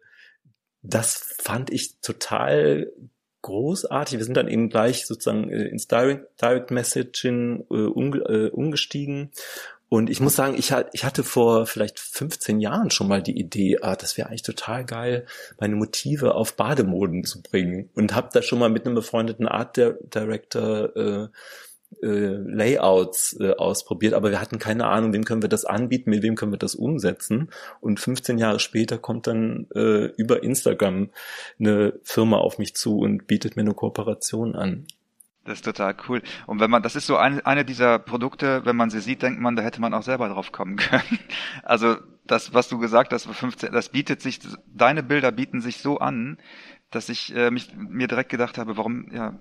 das 0.82 1.14
fand 1.38 1.70
ich 1.70 2.00
total 2.00 2.92
großartig. 3.42 4.18
Wir 4.18 4.25
sind 4.25 4.37
dann 4.37 4.49
eben 4.49 4.68
gleich 4.68 5.06
sozusagen 5.06 5.50
äh, 5.50 5.64
ins 5.64 5.88
Direct, 5.88 6.40
Direct 6.40 6.70
Messaging 6.70 7.64
äh, 7.70 7.75
umge 7.75 8.18
äh, 8.18 8.50
umgestiegen. 8.50 9.30
Und 9.90 10.11
ich 10.11 10.20
muss 10.20 10.37
sagen, 10.37 10.54
ich, 10.58 10.75
ich 10.92 11.04
hatte 11.04 11.25
vor 11.25 11.66
vielleicht 11.66 11.99
15 11.99 12.61
Jahren 12.61 12.90
schon 12.90 13.08
mal 13.08 13.23
die 13.23 13.38
Idee, 13.38 13.78
ah, 13.80 13.97
das 13.97 14.18
wäre 14.18 14.28
eigentlich 14.28 14.42
total 14.42 14.85
geil, 14.85 15.25
meine 15.58 15.76
Motive 15.76 16.35
auf 16.35 16.56
Bademoden 16.56 17.25
zu 17.25 17.42
bringen. 17.42 17.88
Und 17.94 18.14
habe 18.14 18.28
da 18.32 18.42
schon 18.42 18.58
mal 18.58 18.68
mit 18.68 18.85
einem 18.85 18.94
befreundeten 18.94 19.49
Art 19.49 19.78
Director 19.78 20.94
äh, 20.94 21.28
äh, 22.02 22.07
Layouts 22.07 23.37
äh, 23.40 23.52
ausprobiert, 23.52 24.14
aber 24.14 24.30
wir 24.30 24.40
hatten 24.40 24.59
keine 24.59 24.87
Ahnung, 24.87 25.12
wem 25.12 25.25
können 25.25 25.42
wir 25.42 25.49
das 25.49 25.64
anbieten, 25.64 26.11
mit 26.11 26.23
wem 26.23 26.35
können 26.35 26.52
wir 26.52 26.59
das 26.59 26.75
umsetzen. 26.75 27.50
Und 27.80 28.00
15 28.00 28.38
Jahre 28.38 28.61
später 28.61 28.99
kommt 28.99 29.26
dann 29.26 29.66
äh, 29.75 30.07
über 30.16 30.42
Instagram 30.42 31.11
eine 31.59 31.99
Firma 32.02 32.38
auf 32.38 32.59
mich 32.59 32.75
zu 32.75 32.99
und 32.99 33.26
bietet 33.26 33.57
mir 33.57 33.62
eine 33.62 33.75
Kooperation 33.75 34.54
an. 34.54 34.87
Das 35.49 35.59
ist 35.59 35.64
total 35.64 35.97
cool. 36.09 36.23
Und 36.47 36.61
wenn 36.61 36.71
man, 36.71 36.83
das 36.83 36.95
ist 36.95 37.07
so 37.07 37.16
eine, 37.16 37.45
eine 37.47 37.64
dieser 37.64 37.99
Produkte, 37.99 38.66
wenn 38.66 38.76
man 38.76 38.90
sie 38.90 39.00
sieht, 39.00 39.23
denkt 39.23 39.40
man, 39.40 39.57
da 39.57 39.62
hätte 39.62 39.80
man 39.80 39.95
auch 39.95 40.02
selber 40.02 40.28
drauf 40.28 40.52
kommen 40.52 40.76
können. 40.76 41.18
Also 41.62 41.97
das, 42.26 42.52
was 42.52 42.68
du 42.68 42.78
gesagt 42.78 43.14
hast, 43.14 43.26
15, 43.26 43.73
das 43.73 43.88
bietet 43.88 44.21
sich, 44.21 44.40
deine 44.66 45.02
Bilder 45.02 45.33
bieten 45.33 45.62
sich 45.62 45.78
so 45.78 45.99
an, 45.99 46.38
dass 46.90 47.09
ich 47.09 47.35
äh, 47.35 47.50
mich, 47.50 47.75
mir 47.75 48.09
direkt 48.09 48.30
gedacht 48.30 48.59
habe, 48.59 48.76
warum, 48.76 49.11
ja, 49.11 49.38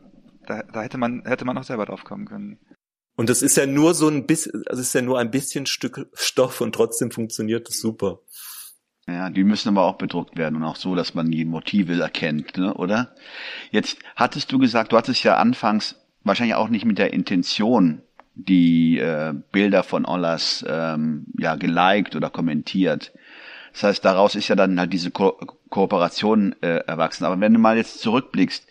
da, 0.48 0.64
da 0.64 0.82
hätte 0.82 0.98
man, 0.98 1.24
hätte 1.26 1.46
man 1.46 1.58
auch 1.58 1.64
selber 1.64 1.86
drauf 1.86 2.04
kommen 2.04 2.26
können. 2.26 2.60
Und 3.16 3.30
das 3.30 3.42
ist 3.42 3.58
ja 3.58 3.66
nur 3.66 3.94
so 3.94 4.08
ein 4.08 4.28
bisschen, 4.28 4.64
also 4.68 4.82
es 4.82 4.90
ist 4.90 4.94
ja 4.94 5.02
nur 5.02 5.20
ein 5.20 5.32
bisschen 5.32 5.66
Stück 5.66 6.08
Stoff 6.14 6.62
und 6.62 6.74
trotzdem 6.74 7.12
funktioniert 7.12 7.68
das 7.68 7.80
super. 7.80 8.20
Ja, 9.08 9.30
die 9.30 9.44
müssen 9.44 9.70
aber 9.70 9.84
auch 9.84 9.98
bedruckt 9.98 10.38
werden 10.38 10.56
und 10.58 10.64
auch 10.64 10.76
so, 10.76 10.94
dass 10.94 11.14
man 11.14 11.32
die 11.32 11.46
Motive 11.46 12.00
erkennt, 12.00 12.58
ne, 12.58 12.74
oder? 12.74 13.16
Jetzt 13.72 13.98
hattest 14.16 14.52
du 14.52 14.60
gesagt, 14.60 14.92
du 14.92 14.98
hattest 14.98 15.24
ja 15.24 15.38
anfangs 15.38 15.96
wahrscheinlich 16.24 16.56
auch 16.56 16.70
nicht 16.70 16.86
mit 16.86 16.98
der 16.98 17.14
Intention 17.14 18.02
die 18.36 19.00
äh, 19.00 19.34
Bilder 19.52 19.82
von 19.82 20.06
Ollas 20.06 20.64
ähm, 20.68 21.26
ja 21.40 21.56
geliked 21.56 22.16
oder 22.16 22.30
kommentiert. 22.30 23.12
Das 23.74 23.84
heißt, 23.84 24.06
daraus 24.06 24.36
ist 24.36 24.48
ja 24.48 24.56
dann 24.56 24.80
halt 24.80 24.94
diese 24.94 25.12
Ko 25.12 25.32
Kooperation 25.70 26.56
äh, 26.62 26.84
erwachsen. 26.86 27.26
Aber 27.26 27.40
wenn 27.40 27.54
du 27.54 27.60
mal 27.60 27.78
jetzt 27.78 28.00
zurückblickst, 28.00 28.68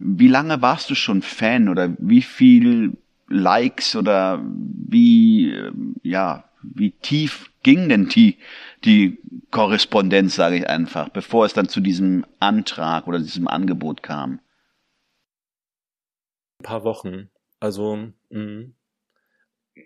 wie 0.00 0.28
lange 0.28 0.62
warst 0.62 0.90
du 0.90 0.94
schon 0.94 1.22
Fan 1.22 1.68
oder 1.68 1.94
wie 1.98 2.22
viel 2.22 2.96
Likes 3.28 3.94
oder 3.94 4.42
wie, 4.42 5.52
ähm, 5.52 5.94
ja, 6.02 6.44
wie 6.62 6.90
tief 6.90 7.50
ging 7.62 7.88
denn 7.88 8.08
die, 8.08 8.38
die 8.84 9.18
Korrespondenz, 9.50 10.34
sage 10.34 10.56
ich 10.56 10.68
einfach, 10.68 11.10
bevor 11.10 11.44
es 11.44 11.52
dann 11.52 11.68
zu 11.68 11.80
diesem 11.80 12.24
Antrag 12.40 13.06
oder 13.06 13.18
diesem 13.18 13.46
Angebot 13.46 14.02
kam? 14.02 14.40
Ein 16.60 16.64
paar 16.64 16.84
Wochen. 16.84 17.30
Also, 17.60 18.12
mh 18.30 18.72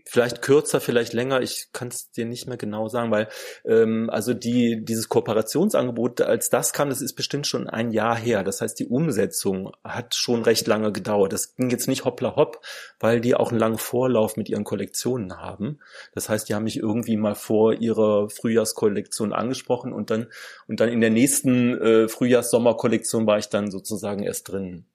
vielleicht 0.07 0.43
kürzer, 0.43 0.81
vielleicht 0.81 1.13
länger, 1.13 1.41
ich 1.41 1.69
kann 1.73 1.89
es 1.89 2.11
dir 2.11 2.25
nicht 2.25 2.47
mehr 2.47 2.57
genau 2.57 2.89
sagen, 2.89 3.11
weil 3.11 3.29
ähm, 3.65 4.11
also 4.11 4.35
die 4.35 4.85
dieses 4.85 5.09
Kooperationsangebot, 5.09 6.21
als 6.21 6.51
das 6.51 6.73
kam, 6.73 6.89
das 6.89 7.01
ist 7.01 7.15
bestimmt 7.15 7.47
schon 7.47 7.69
ein 7.69 7.91
Jahr 7.91 8.17
her. 8.17 8.43
Das 8.45 8.61
heißt, 8.61 8.79
die 8.79 8.87
Umsetzung 8.87 9.73
hat 9.83 10.15
schon 10.15 10.43
recht 10.43 10.67
lange 10.67 10.93
gedauert. 10.93 11.33
Das 11.33 11.55
ging 11.57 11.71
jetzt 11.71 11.89
nicht 11.89 12.05
hoppla 12.05 12.37
hopp, 12.37 12.61
weil 13.01 13.21
die 13.21 13.35
auch 13.35 13.51
einen 13.51 13.61
langen 13.61 13.79
Vorlauf 13.79 14.37
mit 14.37 14.49
ihren 14.49 14.65
Kollektionen 14.65 15.39
haben. 15.39 15.79
Das 16.15 16.29
heißt, 16.29 16.49
die 16.49 16.55
haben 16.55 16.65
mich 16.65 16.79
irgendwie 16.79 17.17
mal 17.17 17.35
vor 17.35 17.75
ihrer 17.75 18.29
Frühjahrskollektion 18.31 19.33
angesprochen 19.33 19.93
und 19.93 20.11
dann 20.11 20.29
und 20.67 20.81
dann 20.81 20.89
in 20.89 21.01
der 21.01 21.11
nächsten 21.11 21.79
äh, 21.79 22.09
Frühjahrs-Sommerkollektion 22.09 23.27
war 23.27 23.39
ich 23.39 23.49
dann 23.49 23.71
sozusagen 23.71 24.23
erst 24.23 24.51
drin. 24.51 24.87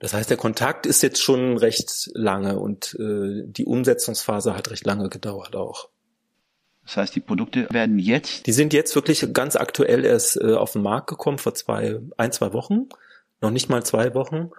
Das 0.00 0.14
heißt, 0.14 0.30
der 0.30 0.38
Kontakt 0.38 0.86
ist 0.86 1.02
jetzt 1.02 1.22
schon 1.22 1.58
recht 1.58 2.10
lange 2.14 2.58
und 2.58 2.96
äh, 2.98 3.44
die 3.46 3.66
Umsetzungsphase 3.66 4.56
hat 4.56 4.70
recht 4.70 4.86
lange 4.86 5.10
gedauert 5.10 5.54
auch. 5.54 5.90
Das 6.84 6.96
heißt, 6.96 7.14
die 7.14 7.20
Produkte 7.20 7.68
werden 7.70 7.98
jetzt? 7.98 8.46
Die 8.46 8.52
sind 8.52 8.72
jetzt 8.72 8.94
wirklich 8.94 9.32
ganz 9.34 9.56
aktuell 9.56 10.04
erst 10.04 10.40
äh, 10.40 10.54
auf 10.54 10.72
den 10.72 10.82
Markt 10.82 11.08
gekommen 11.08 11.38
vor 11.38 11.54
zwei, 11.54 12.00
ein, 12.16 12.32
zwei 12.32 12.54
Wochen. 12.54 12.88
Noch 13.42 13.50
nicht 13.50 13.68
mal 13.68 13.84
zwei 13.84 14.14
Wochen. 14.14 14.50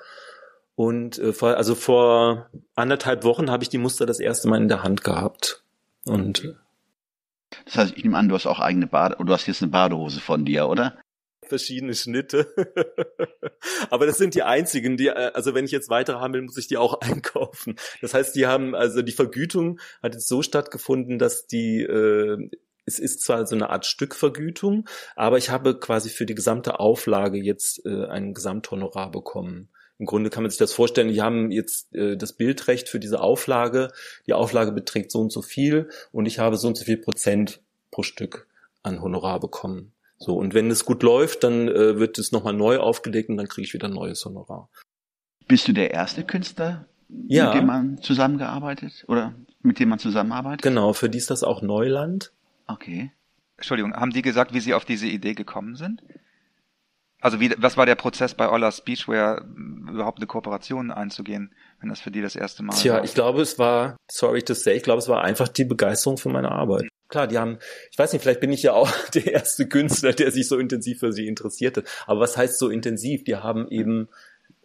Und 0.76 1.18
äh, 1.18 1.34
vor, 1.34 1.58
also 1.58 1.74
vor 1.74 2.50
anderthalb 2.76 3.24
Wochen 3.24 3.50
habe 3.50 3.64
ich 3.64 3.70
die 3.70 3.80
Muster 3.80 4.06
das 4.06 4.20
erste 4.20 4.48
Mal 4.48 4.62
in 4.62 4.68
der 4.68 4.84
Hand 4.84 5.04
gehabt. 5.04 5.64
Und 6.06 6.56
das 7.66 7.76
heißt, 7.76 7.94
ich 7.98 8.04
nehme 8.04 8.18
an, 8.18 8.30
du 8.30 8.36
hast 8.36 8.46
auch 8.46 8.60
eigene 8.60 8.88
Bade, 8.88 9.16
oder 9.16 9.26
du 9.26 9.34
hast 9.34 9.48
jetzt 9.48 9.64
eine 9.64 9.72
Badehose 9.72 10.20
von 10.20 10.46
dir, 10.46 10.68
oder? 10.68 10.98
Verschiedene 11.51 11.93
Schnitte. 11.93 12.48
Aber 13.89 14.05
das 14.05 14.17
sind 14.17 14.36
die 14.36 14.43
einzigen, 14.43 14.96
die, 14.96 15.08
äh, 15.08 15.31
also 15.34 15.53
wenn 15.53 15.65
ich 15.65 15.72
jetzt 15.72 15.89
weitere 15.89 16.17
haben 16.17 16.34
will, 16.34 16.41
muss 16.41 16.58
ich 16.58 16.67
die 16.67 16.77
auch 16.77 17.01
einkaufen. 17.01 17.75
Das 18.01 18.13
heißt, 18.13 18.36
die 18.36 18.48
haben, 18.48 18.74
also 18.74 19.01
die 19.01 19.12
Vergütung 19.12 19.79
hat 20.01 20.13
jetzt 20.13 20.27
so 20.27 20.41
stattgefunden, 20.41 21.20
dass 21.20 21.46
die, 21.46 21.81
äh, 21.81 22.50
es 22.86 23.00
ist 23.00 23.22
zwar 23.22 23.46
so 23.46 23.55
eine 23.55 23.70
Art 23.70 23.86
Stückvergütung, 23.86 24.88
aber 25.15 25.38
ich 25.38 25.50
habe 25.50 25.77
quasi 25.77 26.10
für 26.10 26.25
die 26.25 26.36
gesamte 26.36 26.79
Auflage 26.79 27.38
jetzt 27.38 27.86
äh, 27.86 28.05
ein 28.05 28.34
Gesamthonorar 28.34 29.12
bekommen. 29.12 29.70
Im 30.00 30.05
Grunde 30.08 30.29
kann 30.31 30.43
man 30.43 30.50
sich 30.50 30.58
das 30.58 30.74
vorstellen, 30.74 31.10
die 31.10 31.22
haben 31.22 31.51
jetzt 31.51 31.93
äh, 31.93 32.15
das 32.15 32.34
Bildrecht 32.34 32.88
für 32.89 33.00
diese 33.00 33.20
Auflage. 33.20 33.91
Die 34.25 34.34
Auflage 34.34 34.72
beträgt 34.72 35.12
so 35.12 35.20
und 35.20 35.31
so 35.31 35.41
viel 35.41 35.89
und 36.13 36.25
ich 36.25 36.39
habe 36.39 36.58
so 36.58 36.70
und 36.70 36.77
so 36.77 36.86
viel 36.86 36.98
Prozent 36.98 37.62
pro 37.91 38.01
Stück 38.01 38.48
an 38.81 39.01
Honorar 39.01 39.39
bekommen. 39.39 39.93
So, 40.22 40.36
und 40.36 40.54
wenn 40.54 40.70
es 40.70 40.86
gut 40.86 41.01
läuft, 41.01 41.44
dann 41.44 41.68
äh, 41.68 41.98
wird 41.98 42.20
es 42.20 42.32
nochmal 42.32 42.54
neu 42.54 42.78
aufgelegt 42.78 43.30
und 43.30 43.38
dann 43.38 43.48
kriege 43.48 43.66
ich 43.66 43.74
wieder 43.74 43.88
ein 43.88 43.94
neues 43.94 44.24
Honorar. 44.24 44.70
Bist 45.48 45.68
du 45.68 45.74
der 45.74 45.92
erste 45.92 46.24
Künstler, 46.24 46.86
ja. 47.28 47.48
mit 47.48 47.56
dem 47.56 47.66
man 47.66 47.98
zusammengearbeitet 47.98 49.04
oder 49.08 49.34
mit 49.63 49.80
dem 49.80 49.90
man 49.90 49.98
zusammenarbeitet? 49.98 50.62
Genau, 50.62 50.94
für 50.94 51.10
die 51.10 51.18
ist 51.18 51.32
das 51.32 51.44
auch 51.44 51.63
Neuland. 51.63 52.32
Okay. 52.68 53.12
Entschuldigung, 53.58 53.96
haben 53.96 54.12
die 54.12 54.22
gesagt, 54.22 54.54
wie 54.54 54.60
sie 54.60 54.75
auf 54.75 54.86
diese 54.86 55.08
Idee 55.08 55.34
gekommen 55.34 55.75
sind? 55.75 56.04
Also 57.20 57.40
wie, 57.40 57.56
was 57.58 57.75
war 57.78 57.88
der 57.88 57.96
Prozess 57.96 58.36
bei 58.36 58.48
Ola 58.48 58.72
Speechware, 58.72 59.44
überhaupt 59.90 60.20
eine 60.20 60.28
Kooperation 60.28 60.92
einzugehen, 60.92 61.51
wenn 61.80 61.90
das 61.90 62.00
für 62.00 62.12
die 62.12 62.22
das 62.22 62.36
erste 62.36 62.62
Mal 62.62 62.75
Tja, 62.75 62.96
war? 62.96 63.04
ich 63.04 63.16
glaube, 63.16 63.42
es 63.42 63.58
war, 63.58 63.98
sorry 64.12 64.44
to 64.44 64.54
say, 64.54 64.74
ich 64.75 64.84
glaube, 64.84 65.00
es 65.00 65.10
war 65.10 65.24
einfach 65.24 65.48
die 65.48 65.66
Begeisterung 65.66 66.20
für 66.20 66.30
meine 66.30 66.51
Arbeit 66.51 66.91
klar, 67.12 67.27
die 67.27 67.38
haben, 67.38 67.60
ich 67.91 68.00
weiß 68.00 68.12
nicht, 68.13 68.24
vielleicht 68.24 68.39
bin 68.39 68.51
ich 68.51 68.63
ja 68.63 68.74
auch 68.74 68.91
der 69.13 69.32
erste 69.32 69.68
Künstler, 69.68 70.13
der 70.13 70.32
sich 70.32 70.48
so 70.48 70.58
intensiv 70.58 71.00
für 71.00 71.13
sie 71.13 71.27
interessierte. 71.27 71.84
Aber 72.08 72.22
was 72.22 72.36
heißt 72.38 72.58
so 72.58 72.70
intensiv? 72.70 73.24
Die 73.24 73.36
haben 73.36 73.68
eben 73.70 74.10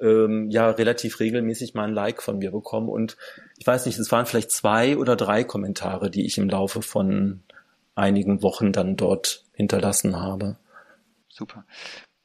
ähm, 0.01 0.51
ja 0.51 0.71
relativ 0.71 1.21
regelmäßig 1.21 1.75
mal 1.75 1.85
ein 1.85 1.95
Like 1.95 2.23
von 2.23 2.39
mir 2.39 2.51
bekommen 2.51 2.89
und 2.89 3.17
ich 3.59 3.67
weiß 3.67 3.87
nicht, 3.87 3.99
es 3.99 4.13
waren 4.13 4.27
vielleicht 4.27 4.51
zwei 4.51 4.97
oder 4.97 5.17
drei 5.17 5.45
Kommentare, 5.45 6.11
die 6.11 6.27
ich 6.27 6.39
im 6.39 6.49
Laufe 6.49 6.83
von 6.83 7.43
einigen 7.95 8.43
Wochen 8.43 8.73
dann 8.73 8.97
dort 8.97 9.45
hinterlassen 9.53 10.17
habe. 10.17 10.57
Super. 11.29 11.65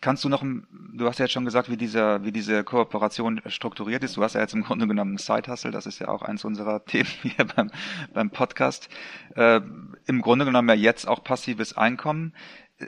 Kannst 0.02 0.24
du 0.24 0.30
noch, 0.30 0.44
du 0.44 1.06
hast 1.06 1.20
ja 1.20 1.26
jetzt 1.26 1.32
schon 1.32 1.46
gesagt, 1.46 1.70
wie 1.70 1.78
diese, 1.78 2.24
wie 2.24 2.32
diese 2.32 2.64
Kooperation 2.64 3.40
strukturiert 3.46 4.04
ist. 4.04 4.18
Du 4.18 4.24
hast 4.24 4.34
ja 4.34 4.42
jetzt 4.42 4.56
im 4.56 4.64
Grunde 4.64 4.88
genommen 4.88 5.18
Side-Hustle, 5.18 5.70
das 5.70 5.86
ist 5.86 6.00
ja 6.00 6.08
auch 6.08 6.24
eins 6.24 6.44
unserer 6.44 6.84
Themen 6.86 7.10
hier 7.22 7.46
beim, 7.46 7.72
beim 8.12 8.32
Podcast. 8.32 8.90
Äh, 9.36 9.62
Im 10.08 10.22
Grunde 10.22 10.46
genommen 10.46 10.70
ja 10.70 10.76
jetzt 10.76 11.08
auch 11.08 11.24
passives 11.24 11.78
Einkommen. 11.78 12.34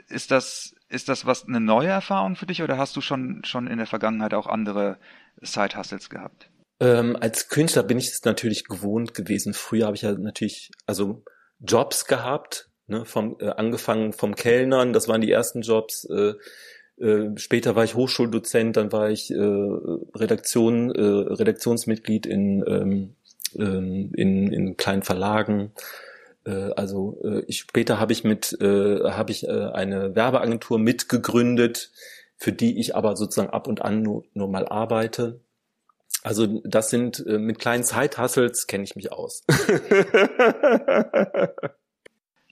Ist 0.08 0.32
das, 0.32 0.74
ist 0.88 1.08
das 1.08 1.24
was, 1.24 1.46
eine 1.46 1.60
neue 1.60 1.88
Erfahrung 1.88 2.34
für 2.34 2.46
dich 2.46 2.62
oder 2.62 2.78
hast 2.78 2.96
du 2.96 3.00
schon, 3.00 3.44
schon 3.44 3.68
in 3.68 3.78
der 3.78 3.86
Vergangenheit 3.86 4.34
auch 4.34 4.48
andere 4.48 4.98
Side-Hustles 5.40 6.10
gehabt? 6.10 6.50
Ähm, 6.80 7.16
als 7.20 7.48
Künstler 7.48 7.84
bin 7.84 7.98
ich 7.98 8.08
es 8.08 8.24
natürlich 8.24 8.64
gewohnt 8.64 9.14
gewesen. 9.14 9.54
Früher 9.54 9.86
habe 9.86 9.94
ich 9.94 10.02
ja 10.02 10.12
natürlich, 10.12 10.72
also 10.86 11.22
Jobs 11.60 12.06
gehabt, 12.06 12.70
ne, 12.88 13.04
vom, 13.04 13.36
äh, 13.38 13.50
angefangen 13.50 14.12
vom 14.12 14.34
Kellnern, 14.34 14.92
das 14.92 15.06
waren 15.06 15.20
die 15.20 15.30
ersten 15.30 15.62
Jobs. 15.62 16.04
Äh, 16.10 16.34
äh, 16.98 17.30
später 17.36 17.76
war 17.76 17.84
ich 17.84 17.94
Hochschuldozent, 17.94 18.76
dann 18.76 18.92
war 18.92 19.10
ich 19.10 19.30
äh, 19.30 19.36
Redaktion, 19.36 20.94
äh, 20.94 21.00
Redaktionsmitglied 21.00 22.26
in, 22.26 22.64
ähm, 22.66 23.14
ähm, 23.58 24.12
in, 24.14 24.52
in 24.52 24.76
kleinen 24.76 25.02
Verlagen. 25.02 25.72
Äh, 26.44 26.70
also 26.76 27.18
äh, 27.24 27.42
ich, 27.46 27.60
später 27.60 27.98
habe 27.98 28.12
ich 28.12 28.24
mit 28.24 28.56
äh, 28.60 29.10
habe 29.10 29.32
ich 29.32 29.44
äh, 29.44 29.70
eine 29.72 30.14
Werbeagentur 30.14 30.78
mitgegründet, 30.78 31.90
für 32.36 32.52
die 32.52 32.78
ich 32.78 32.94
aber 32.94 33.16
sozusagen 33.16 33.50
ab 33.50 33.66
und 33.66 33.82
an 33.82 34.02
nur, 34.02 34.24
nur 34.34 34.48
mal 34.48 34.68
arbeite. 34.68 35.40
Also 36.22 36.60
das 36.64 36.90
sind 36.90 37.24
äh, 37.26 37.38
mit 37.38 37.58
kleinen 37.58 37.84
Zeithassels 37.84 38.66
kenne 38.66 38.84
ich 38.84 38.96
mich 38.96 39.12
aus. 39.12 39.44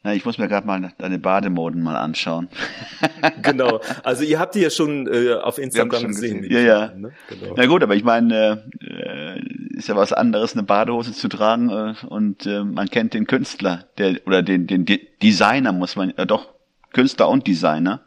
Na, 0.05 0.15
ich 0.15 0.25
muss 0.25 0.37
mir 0.37 0.49
gerade 0.49 0.67
mal 0.67 0.93
deine 0.99 1.19
Bademoden 1.19 1.81
mal 1.81 1.97
anschauen. 1.97 2.49
genau. 3.43 3.81
Also 4.03 4.25
ihr 4.25 4.41
habt 4.41 4.57
die 4.57 4.61
ja 4.61 4.71
schon 4.71 5.07
äh, 5.07 5.35
auf 5.35 5.59
Instagram 5.59 6.09
gesehen. 6.09 6.43
gesehen. 6.43 6.53
Ja, 6.53 6.61
ja. 6.61 6.95
Ne? 6.95 7.13
Genau. 7.29 7.55
Na 7.57 7.67
gut, 7.67 7.85
aber 7.85 7.95
ich 7.95 8.03
meine, 8.03 8.65
äh, 8.81 9.39
ist 9.77 9.89
ja 9.89 9.95
was 9.95 10.13
anderes, 10.13 10.55
eine 10.55 10.65
Badehose 10.65 11.13
zu 11.13 11.29
tragen 11.29 11.71
äh, 11.71 11.95
und 12.07 12.47
äh, 12.47 12.65
man 12.65 12.89
kennt 12.91 13.15
den 13.15 13.29
Künstler, 13.29 13.87
der 13.99 14.21
oder 14.27 14.43
den, 14.43 14.67
den 14.67 14.87
Designer 15.23 15.73
muss 15.73 15.95
man, 15.95 16.11
äh, 16.17 16.27
doch 16.27 16.53
Künstler 16.93 17.29
und 17.29 17.47
Designer, 17.47 18.01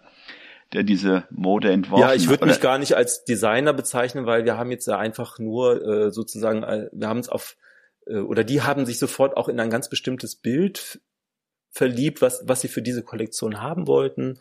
der 0.73 0.83
diese 0.83 1.23
Mode 1.31 1.71
entworfen 1.71 2.03
hat. 2.03 2.11
Ja, 2.11 2.15
ich 2.15 2.27
würde 2.27 2.45
mich 2.45 2.59
gar 2.59 2.77
nicht 2.77 2.95
als 2.95 3.23
Designer 3.23 3.71
bezeichnen, 3.71 4.25
weil 4.25 4.43
wir 4.43 4.57
haben 4.57 4.69
jetzt 4.69 4.85
ja 4.85 4.97
einfach 4.97 5.39
nur 5.39 5.81
äh, 5.81 6.11
sozusagen, 6.11 6.63
äh, 6.63 6.89
wir 6.91 7.07
haben 7.07 7.19
es 7.19 7.29
auf 7.29 7.55
äh, 8.05 8.17
oder 8.17 8.43
die 8.43 8.61
haben 8.61 8.85
sich 8.85 8.99
sofort 8.99 9.37
auch 9.37 9.47
in 9.47 9.59
ein 9.61 9.69
ganz 9.69 9.89
bestimmtes 9.89 10.35
Bild 10.35 10.99
verliebt, 11.75 12.21
was, 12.21 12.41
was 12.47 12.61
sie 12.61 12.69
für 12.69 12.81
diese 12.81 13.03
Kollektion 13.03 13.61
haben 13.61 13.85
wollten. 13.85 14.39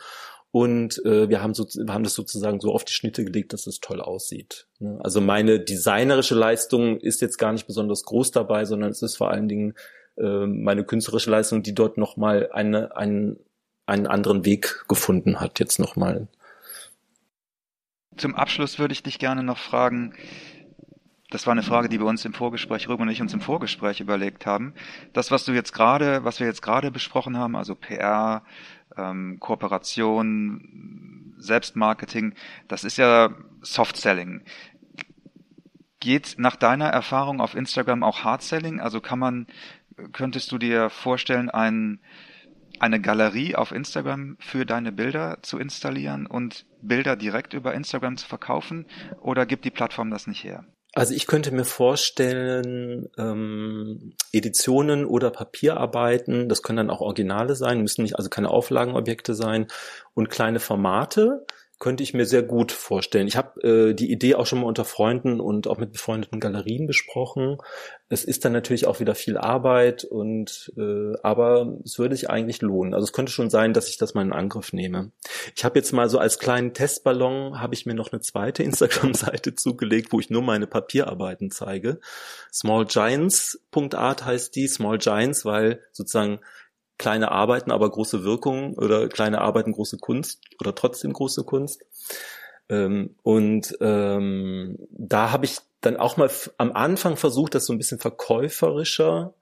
Und 0.52 1.04
äh, 1.04 1.28
wir, 1.28 1.42
haben 1.42 1.52
so, 1.52 1.66
wir 1.66 1.92
haben 1.92 2.04
das 2.04 2.14
sozusagen 2.14 2.60
so 2.60 2.72
auf 2.72 2.84
die 2.84 2.92
Schnitte 2.92 3.24
gelegt, 3.24 3.52
dass 3.52 3.66
es 3.66 3.80
toll 3.80 4.00
aussieht. 4.00 4.68
Ne? 4.78 5.00
Also 5.02 5.20
meine 5.20 5.58
designerische 5.58 6.36
Leistung 6.36 6.96
ist 7.00 7.20
jetzt 7.20 7.38
gar 7.38 7.52
nicht 7.52 7.66
besonders 7.66 8.04
groß 8.04 8.30
dabei, 8.30 8.64
sondern 8.64 8.90
es 8.90 9.02
ist 9.02 9.16
vor 9.16 9.30
allen 9.30 9.48
Dingen 9.48 9.74
äh, 10.16 10.46
meine 10.46 10.84
künstlerische 10.84 11.28
Leistung, 11.30 11.64
die 11.64 11.74
dort 11.74 11.98
nochmal 11.98 12.50
eine, 12.52 12.96
einen, 12.96 13.36
einen 13.84 14.06
anderen 14.06 14.44
Weg 14.44 14.84
gefunden 14.86 15.40
hat, 15.40 15.58
jetzt 15.58 15.80
nochmal. 15.80 16.28
Zum 18.16 18.36
Abschluss 18.36 18.78
würde 18.78 18.92
ich 18.92 19.02
dich 19.02 19.18
gerne 19.18 19.42
noch 19.42 19.58
fragen, 19.58 20.14
das 21.34 21.48
war 21.48 21.52
eine 21.52 21.64
Frage, 21.64 21.88
die 21.88 21.98
wir 21.98 22.06
uns 22.06 22.24
im 22.24 22.32
Vorgespräch, 22.32 22.88
Rüben 22.88 23.02
und 23.02 23.08
ich 23.08 23.20
uns 23.20 23.34
im 23.34 23.40
Vorgespräch 23.40 23.98
überlegt 23.98 24.46
haben. 24.46 24.72
Das, 25.14 25.32
was 25.32 25.44
du 25.44 25.50
jetzt 25.50 25.72
gerade, 25.72 26.22
was 26.22 26.38
wir 26.38 26.46
jetzt 26.46 26.62
gerade 26.62 26.92
besprochen 26.92 27.36
haben, 27.36 27.56
also 27.56 27.74
PR, 27.74 28.44
ähm, 28.96 29.38
Kooperation, 29.40 31.34
Selbstmarketing, 31.36 32.34
das 32.68 32.84
ist 32.84 32.98
ja 32.98 33.34
Soft 33.62 33.96
Selling. 33.96 34.42
Geht 35.98 36.36
nach 36.38 36.54
deiner 36.54 36.90
Erfahrung 36.90 37.40
auf 37.40 37.56
Instagram 37.56 38.04
auch 38.04 38.22
Hard 38.22 38.42
Selling? 38.42 38.78
Also 38.78 39.00
kann 39.00 39.18
man, 39.18 39.48
könntest 40.12 40.52
du 40.52 40.58
dir 40.58 40.88
vorstellen, 40.88 41.50
ein, 41.50 41.98
eine 42.78 43.00
Galerie 43.00 43.56
auf 43.56 43.72
Instagram 43.72 44.36
für 44.38 44.64
deine 44.64 44.92
Bilder 44.92 45.38
zu 45.42 45.58
installieren 45.58 46.26
und 46.28 46.64
Bilder 46.80 47.16
direkt 47.16 47.54
über 47.54 47.74
Instagram 47.74 48.18
zu 48.18 48.28
verkaufen? 48.28 48.86
Oder 49.20 49.46
gibt 49.46 49.64
die 49.64 49.72
Plattform 49.72 50.12
das 50.12 50.28
nicht 50.28 50.44
her? 50.44 50.64
Also 50.94 51.12
ich 51.12 51.26
könnte 51.26 51.52
mir 51.52 51.64
vorstellen, 51.64 53.08
ähm, 53.18 54.14
Editionen 54.32 55.04
oder 55.04 55.30
Papierarbeiten, 55.30 56.48
das 56.48 56.62
können 56.62 56.76
dann 56.76 56.90
auch 56.90 57.00
Originale 57.00 57.56
sein, 57.56 57.80
müssen 57.82 58.02
nicht 58.02 58.16
also 58.16 58.30
keine 58.30 58.50
Auflagenobjekte 58.50 59.34
sein 59.34 59.66
und 60.14 60.30
kleine 60.30 60.60
Formate, 60.60 61.46
könnte 61.84 62.02
ich 62.02 62.14
mir 62.14 62.24
sehr 62.24 62.42
gut 62.42 62.72
vorstellen. 62.72 63.28
Ich 63.28 63.36
habe 63.36 63.60
äh, 63.62 63.94
die 63.94 64.10
Idee 64.10 64.36
auch 64.36 64.46
schon 64.46 64.60
mal 64.60 64.66
unter 64.66 64.86
Freunden 64.86 65.38
und 65.38 65.68
auch 65.68 65.76
mit 65.76 65.92
befreundeten 65.92 66.40
Galerien 66.40 66.86
besprochen. 66.86 67.58
Es 68.08 68.24
ist 68.24 68.46
dann 68.46 68.54
natürlich 68.54 68.86
auch 68.86 69.00
wieder 69.00 69.14
viel 69.14 69.36
Arbeit 69.36 70.02
und 70.04 70.72
äh, 70.78 71.12
aber 71.22 71.76
es 71.84 71.98
würde 71.98 72.16
sich 72.16 72.30
eigentlich 72.30 72.62
lohnen. 72.62 72.94
Also 72.94 73.04
es 73.04 73.12
könnte 73.12 73.32
schon 73.32 73.50
sein, 73.50 73.74
dass 73.74 73.90
ich 73.90 73.98
das 73.98 74.14
mal 74.14 74.22
in 74.22 74.32
Angriff 74.32 74.72
nehme. 74.72 75.12
Ich 75.54 75.62
habe 75.62 75.78
jetzt 75.78 75.92
mal 75.92 76.08
so 76.08 76.16
als 76.16 76.38
kleinen 76.38 76.72
Testballon 76.72 77.60
habe 77.60 77.74
ich 77.74 77.84
mir 77.84 77.94
noch 77.94 78.12
eine 78.12 78.22
zweite 78.22 78.62
Instagram-Seite 78.64 79.54
zugelegt, 79.54 80.10
wo 80.10 80.20
ich 80.20 80.30
nur 80.30 80.40
meine 80.40 80.66
Papierarbeiten 80.66 81.50
zeige. 81.50 82.00
Smallgiants.art 82.50 84.24
heißt 84.24 84.56
die, 84.56 84.68
Small 84.68 84.96
Giants, 84.96 85.44
weil 85.44 85.82
sozusagen 85.92 86.40
kleine 86.98 87.32
Arbeiten, 87.32 87.70
aber 87.70 87.90
große 87.90 88.24
Wirkung 88.24 88.74
oder 88.74 89.08
kleine 89.08 89.40
Arbeiten, 89.40 89.72
große 89.72 89.98
Kunst 89.98 90.40
oder 90.60 90.74
trotzdem 90.74 91.12
große 91.12 91.44
Kunst. 91.44 91.84
Ähm, 92.68 93.16
und 93.22 93.76
ähm, 93.80 94.78
da 94.90 95.30
habe 95.32 95.44
ich 95.44 95.58
dann 95.80 95.96
auch 95.96 96.16
mal 96.16 96.30
am 96.56 96.72
Anfang 96.72 97.16
versucht, 97.16 97.54
das 97.54 97.66
so 97.66 97.72
ein 97.72 97.78
bisschen 97.78 97.98
verkäuferischer 97.98 99.34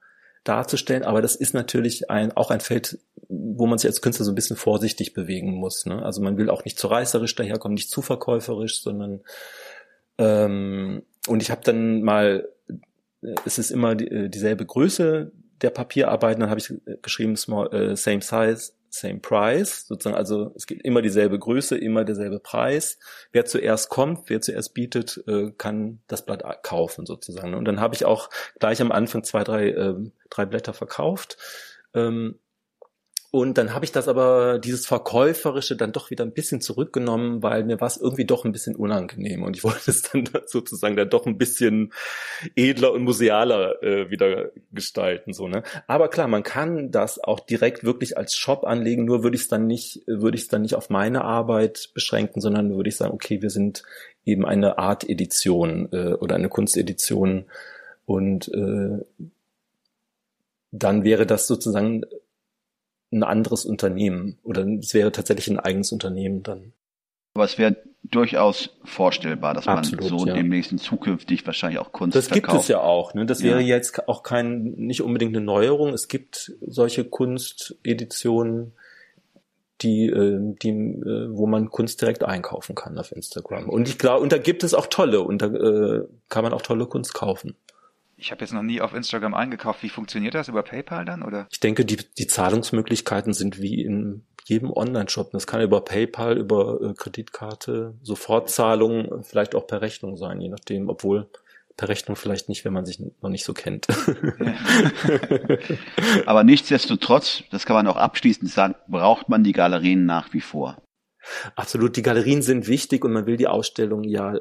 darzustellen, 0.44 1.04
aber 1.04 1.22
das 1.22 1.36
ist 1.36 1.54
natürlich 1.54 2.10
ein, 2.10 2.32
auch 2.32 2.50
ein 2.50 2.60
Feld, 2.60 2.98
wo 3.28 3.66
man 3.66 3.78
sich 3.78 3.88
als 3.88 4.02
Künstler 4.02 4.24
so 4.24 4.32
ein 4.32 4.36
bisschen 4.36 4.56
vorsichtig 4.56 5.14
bewegen 5.14 5.52
muss. 5.52 5.86
Ne? 5.86 6.02
Also 6.02 6.20
man 6.20 6.36
will 6.36 6.50
auch 6.50 6.64
nicht 6.64 6.78
zu 6.78 6.88
reißerisch 6.88 7.34
daherkommen, 7.36 7.74
nicht 7.74 7.90
zu 7.90 8.02
verkäuferisch, 8.02 8.82
sondern 8.82 9.20
ähm, 10.18 11.04
und 11.28 11.42
ich 11.42 11.50
habe 11.50 11.62
dann 11.62 12.02
mal, 12.02 12.48
es 13.44 13.58
ist 13.58 13.70
immer 13.70 13.94
die, 13.94 14.08
äh, 14.08 14.28
dieselbe 14.28 14.66
Größe, 14.66 15.30
der 15.62 15.70
Papierarbeiten, 15.70 16.40
dann 16.40 16.50
habe 16.50 16.60
ich 16.60 16.72
geschrieben 17.02 17.36
small, 17.36 17.72
äh, 17.72 17.96
same 17.96 18.20
size, 18.20 18.72
same 18.90 19.20
price, 19.20 19.86
sozusagen, 19.86 20.16
also 20.16 20.52
es 20.54 20.66
gibt 20.66 20.84
immer 20.84 21.00
dieselbe 21.00 21.38
Größe, 21.38 21.78
immer 21.78 22.04
derselbe 22.04 22.40
Preis. 22.40 22.98
Wer 23.32 23.46
zuerst 23.46 23.88
kommt, 23.88 24.28
wer 24.28 24.40
zuerst 24.40 24.74
bietet, 24.74 25.22
äh, 25.26 25.50
kann 25.56 26.00
das 26.08 26.26
Blatt 26.26 26.44
kaufen 26.62 27.06
sozusagen. 27.06 27.54
Und 27.54 27.64
dann 27.64 27.80
habe 27.80 27.94
ich 27.94 28.04
auch 28.04 28.28
gleich 28.60 28.82
am 28.82 28.92
Anfang 28.92 29.24
zwei, 29.24 29.44
drei, 29.44 29.70
äh, 29.70 29.94
drei 30.28 30.44
Blätter 30.44 30.74
verkauft. 30.74 31.38
Ähm, 31.94 32.38
und 33.34 33.56
dann 33.56 33.72
habe 33.72 33.86
ich 33.86 33.92
das 33.92 34.08
aber, 34.08 34.58
dieses 34.58 34.84
Verkäuferische 34.84 35.74
dann 35.74 35.92
doch 35.92 36.10
wieder 36.10 36.22
ein 36.22 36.34
bisschen 36.34 36.60
zurückgenommen, 36.60 37.42
weil 37.42 37.64
mir 37.64 37.80
war 37.80 37.88
es 37.88 37.96
irgendwie 37.96 38.26
doch 38.26 38.44
ein 38.44 38.52
bisschen 38.52 38.76
unangenehm. 38.76 39.42
Und 39.42 39.56
ich 39.56 39.64
wollte 39.64 39.90
es 39.90 40.02
dann 40.02 40.28
sozusagen 40.46 40.96
dann 40.96 41.08
doch 41.08 41.24
ein 41.24 41.38
bisschen 41.38 41.94
edler 42.56 42.92
und 42.92 43.04
musealer 43.04 43.82
äh, 43.82 44.10
wieder 44.10 44.50
gestalten. 44.70 45.32
so 45.32 45.48
ne. 45.48 45.62
Aber 45.86 46.08
klar, 46.08 46.28
man 46.28 46.42
kann 46.42 46.90
das 46.90 47.24
auch 47.24 47.40
direkt 47.40 47.84
wirklich 47.84 48.18
als 48.18 48.34
Shop 48.34 48.64
anlegen, 48.64 49.06
nur 49.06 49.22
würde 49.22 49.36
ich 49.36 49.44
es 49.44 49.48
dann 49.48 49.66
nicht, 49.66 50.02
würde 50.06 50.36
ich 50.36 50.42
es 50.42 50.48
dann 50.48 50.60
nicht 50.60 50.74
auf 50.74 50.90
meine 50.90 51.24
Arbeit 51.24 51.88
beschränken, 51.94 52.42
sondern 52.42 52.76
würde 52.76 52.90
ich 52.90 52.96
sagen, 52.96 53.14
okay, 53.14 53.40
wir 53.40 53.48
sind 53.48 53.82
eben 54.26 54.44
eine 54.44 54.76
Art 54.76 55.08
Edition 55.08 55.88
äh, 55.92 56.12
oder 56.12 56.34
eine 56.34 56.50
Kunstedition. 56.50 57.46
Und 58.04 58.48
äh, 58.48 59.30
dann 60.70 61.02
wäre 61.02 61.24
das 61.24 61.46
sozusagen 61.46 62.04
ein 63.12 63.22
anderes 63.22 63.64
Unternehmen 63.64 64.38
oder 64.42 64.66
es 64.66 64.94
wäre 64.94 65.12
tatsächlich 65.12 65.48
ein 65.48 65.60
eigenes 65.60 65.92
Unternehmen 65.92 66.42
dann. 66.42 66.72
Aber 67.34 67.44
es 67.44 67.58
wäre 67.58 67.76
durchaus 68.02 68.70
vorstellbar, 68.84 69.54
dass 69.54 69.68
Absolut, 69.68 70.10
man 70.10 70.18
so 70.18 70.26
ja. 70.26 70.34
demnächst 70.34 70.76
zukünftig 70.80 71.46
wahrscheinlich 71.46 71.78
auch 71.78 71.92
Kunst 71.92 72.16
Das 72.16 72.28
verkauft. 72.28 72.52
gibt 72.52 72.62
es 72.62 72.68
ja 72.68 72.80
auch. 72.80 73.14
Ne? 73.14 73.26
Das 73.26 73.40
ja. 73.40 73.50
wäre 73.50 73.60
jetzt 73.60 74.08
auch 74.08 74.22
kein 74.22 74.62
nicht 74.76 75.02
unbedingt 75.02 75.36
eine 75.36 75.44
Neuerung. 75.44 75.92
Es 75.92 76.08
gibt 76.08 76.52
solche 76.60 77.04
Kunsteditionen, 77.04 78.72
die, 79.82 80.06
äh, 80.06 80.54
die, 80.62 80.70
äh, 80.70 81.28
wo 81.30 81.46
man 81.46 81.70
Kunst 81.70 82.00
direkt 82.00 82.24
einkaufen 82.24 82.74
kann 82.74 82.98
auf 82.98 83.12
Instagram. 83.12 83.68
Und 83.68 83.88
ich 83.88 83.98
glaube, 83.98 84.22
und 84.22 84.32
da 84.32 84.38
gibt 84.38 84.64
es 84.64 84.74
auch 84.74 84.86
tolle, 84.86 85.20
und 85.20 85.42
da 85.42 85.46
äh, 85.46 86.04
kann 86.28 86.44
man 86.44 86.52
auch 86.52 86.62
tolle 86.62 86.86
Kunst 86.86 87.14
kaufen. 87.14 87.56
Ich 88.22 88.30
habe 88.30 88.42
jetzt 88.42 88.52
noch 88.52 88.62
nie 88.62 88.80
auf 88.80 88.94
Instagram 88.94 89.34
eingekauft. 89.34 89.82
Wie 89.82 89.88
funktioniert 89.88 90.36
das? 90.36 90.46
Über 90.46 90.62
PayPal 90.62 91.04
dann 91.04 91.24
oder? 91.24 91.48
Ich 91.50 91.58
denke, 91.58 91.84
die, 91.84 91.96
die 91.96 92.28
Zahlungsmöglichkeiten 92.28 93.34
sind 93.34 93.60
wie 93.60 93.82
in 93.82 94.24
jedem 94.44 94.70
Online-Shop. 94.70 95.32
Das 95.32 95.48
kann 95.48 95.60
über 95.60 95.80
PayPal, 95.80 96.38
über 96.38 96.80
äh, 96.80 96.94
Kreditkarte, 96.94 97.94
Sofortzahlung, 98.00 99.24
vielleicht 99.24 99.56
auch 99.56 99.66
per 99.66 99.80
Rechnung 99.80 100.16
sein, 100.16 100.40
je 100.40 100.50
nachdem, 100.50 100.88
obwohl 100.88 101.28
per 101.76 101.88
Rechnung 101.88 102.14
vielleicht 102.14 102.48
nicht, 102.48 102.64
wenn 102.64 102.72
man 102.72 102.86
sich 102.86 103.00
noch 103.00 103.28
nicht 103.28 103.44
so 103.44 103.54
kennt. 103.54 103.88
Aber 106.26 106.44
nichtsdestotrotz, 106.44 107.42
das 107.50 107.66
kann 107.66 107.74
man 107.74 107.88
auch 107.88 107.96
abschließend 107.96 108.48
sagen, 108.48 108.76
braucht 108.86 109.28
man 109.28 109.42
die 109.42 109.52
Galerien 109.52 110.06
nach 110.06 110.32
wie 110.32 110.42
vor. 110.42 110.80
Absolut, 111.56 111.96
die 111.96 112.02
Galerien 112.02 112.42
sind 112.42 112.68
wichtig 112.68 113.04
und 113.04 113.12
man 113.12 113.26
will 113.26 113.36
die 113.36 113.48
Ausstellung 113.48 114.04
ja 114.04 114.38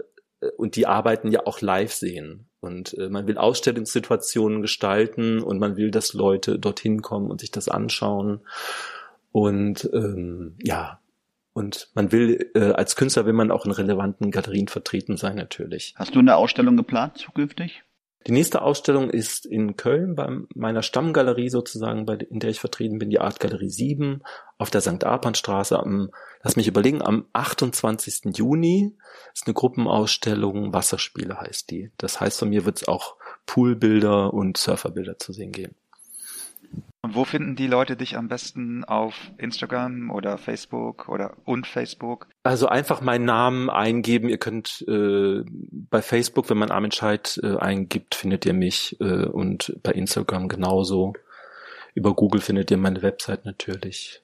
und 0.58 0.76
die 0.76 0.88
arbeiten 0.88 1.32
ja 1.32 1.46
auch 1.46 1.62
live 1.62 1.94
sehen. 1.94 2.48
Und 2.60 2.98
äh, 2.98 3.10
man 3.10 3.28
will 3.28 3.38
Ausstellungssituationen 3.38 4.62
gestalten 4.62 5.42
und 5.42 5.60
man 5.60 5.78
will, 5.78 5.92
dass 5.92 6.14
Leute 6.14 6.60
dorthin 6.60 7.02
kommen 7.02 7.32
und 7.32 7.42
sich 7.42 7.52
das 7.52 7.70
anschauen. 7.70 8.42
Und 9.32 9.90
ähm, 9.94 10.56
ja, 10.62 11.00
und 11.54 11.90
man 11.96 12.12
will, 12.12 12.52
äh, 12.56 12.72
als 12.72 12.96
Künstler 12.96 13.26
will 13.26 13.34
man 13.34 13.52
auch 13.52 13.66
in 13.66 13.72
relevanten 13.72 14.32
Galerien 14.32 14.68
vertreten 14.68 15.18
sein, 15.18 15.36
natürlich. 15.36 15.94
Hast 15.98 16.16
du 16.16 16.20
eine 16.20 16.36
Ausstellung 16.36 16.78
geplant 16.78 17.18
zukünftig? 17.18 17.84
Die 18.28 18.32
nächste 18.32 18.62
Ausstellung 18.62 19.10
ist 19.10 19.46
in 19.48 19.78
Köln 19.78 20.14
bei 20.16 20.30
meiner 20.54 20.84
Stammgalerie 20.84 21.50
sozusagen, 21.50 22.06
bei, 22.06 22.16
in 22.16 22.40
der 22.40 22.52
ich 22.52 22.60
vertreten 22.60 23.00
bin, 23.00 23.10
die 23.10 23.20
Artgalerie 23.20 23.70
7 23.70 24.22
auf 24.60 24.70
der 24.70 24.82
St. 24.82 25.04
Arpanstraße 25.04 25.80
am, 25.80 26.12
lass 26.44 26.56
mich 26.56 26.68
überlegen, 26.68 27.02
am 27.02 27.26
28. 27.34 28.38
Juni 28.38 28.96
ist 29.34 29.48
eine 29.48 29.56
Gruppenausstellung, 29.56 30.72
Wasserspiele 30.72 31.40
heißt 31.40 31.72
die. 31.72 31.92
Das 31.98 32.20
heißt, 32.20 32.38
von 32.38 32.50
mir 32.50 32.66
wird 32.66 32.82
es 32.82 32.88
auch 32.88 33.16
Poolbilder 33.48 34.34
und 34.34 34.58
Surferbilder 34.58 35.18
zu 35.18 35.34
sehen 35.34 35.52
geben. 35.52 35.76
Und 37.04 37.16
wo 37.16 37.26
finden 37.26 37.56
die 37.56 37.66
Leute 37.66 37.96
dich 37.96 38.16
am 38.16 38.28
besten 38.28 38.84
auf 38.84 39.16
Instagram 39.38 40.12
oder 40.12 40.38
Facebook 40.38 41.10
oder 41.10 41.36
und 41.46 41.66
Facebook? 41.66 42.28
Also 42.44 42.68
einfach 42.68 43.02
meinen 43.02 43.26
Namen 43.26 43.72
eingeben. 43.72 44.30
Ihr 44.30 44.38
könnt 44.38 44.86
äh, 44.88 45.44
bei 45.72 46.04
Facebook, 46.04 46.52
wenn 46.52 46.60
man 46.60 46.70
Armin 46.70 46.92
Scheid 46.92 47.40
äh, 47.42 47.58
eingibt, 47.58 48.14
findet 48.14 48.46
ihr 48.46 48.54
mich 48.54 48.98
äh, 49.00 49.26
und 49.26 49.76
bei 49.82 49.94
Instagram 49.94 50.48
genauso. 50.48 51.14
Über 51.96 52.14
Google 52.14 52.40
findet 52.40 52.70
ihr 52.70 52.78
meine 52.78 53.02
Website 53.02 53.46
natürlich. 53.46 54.22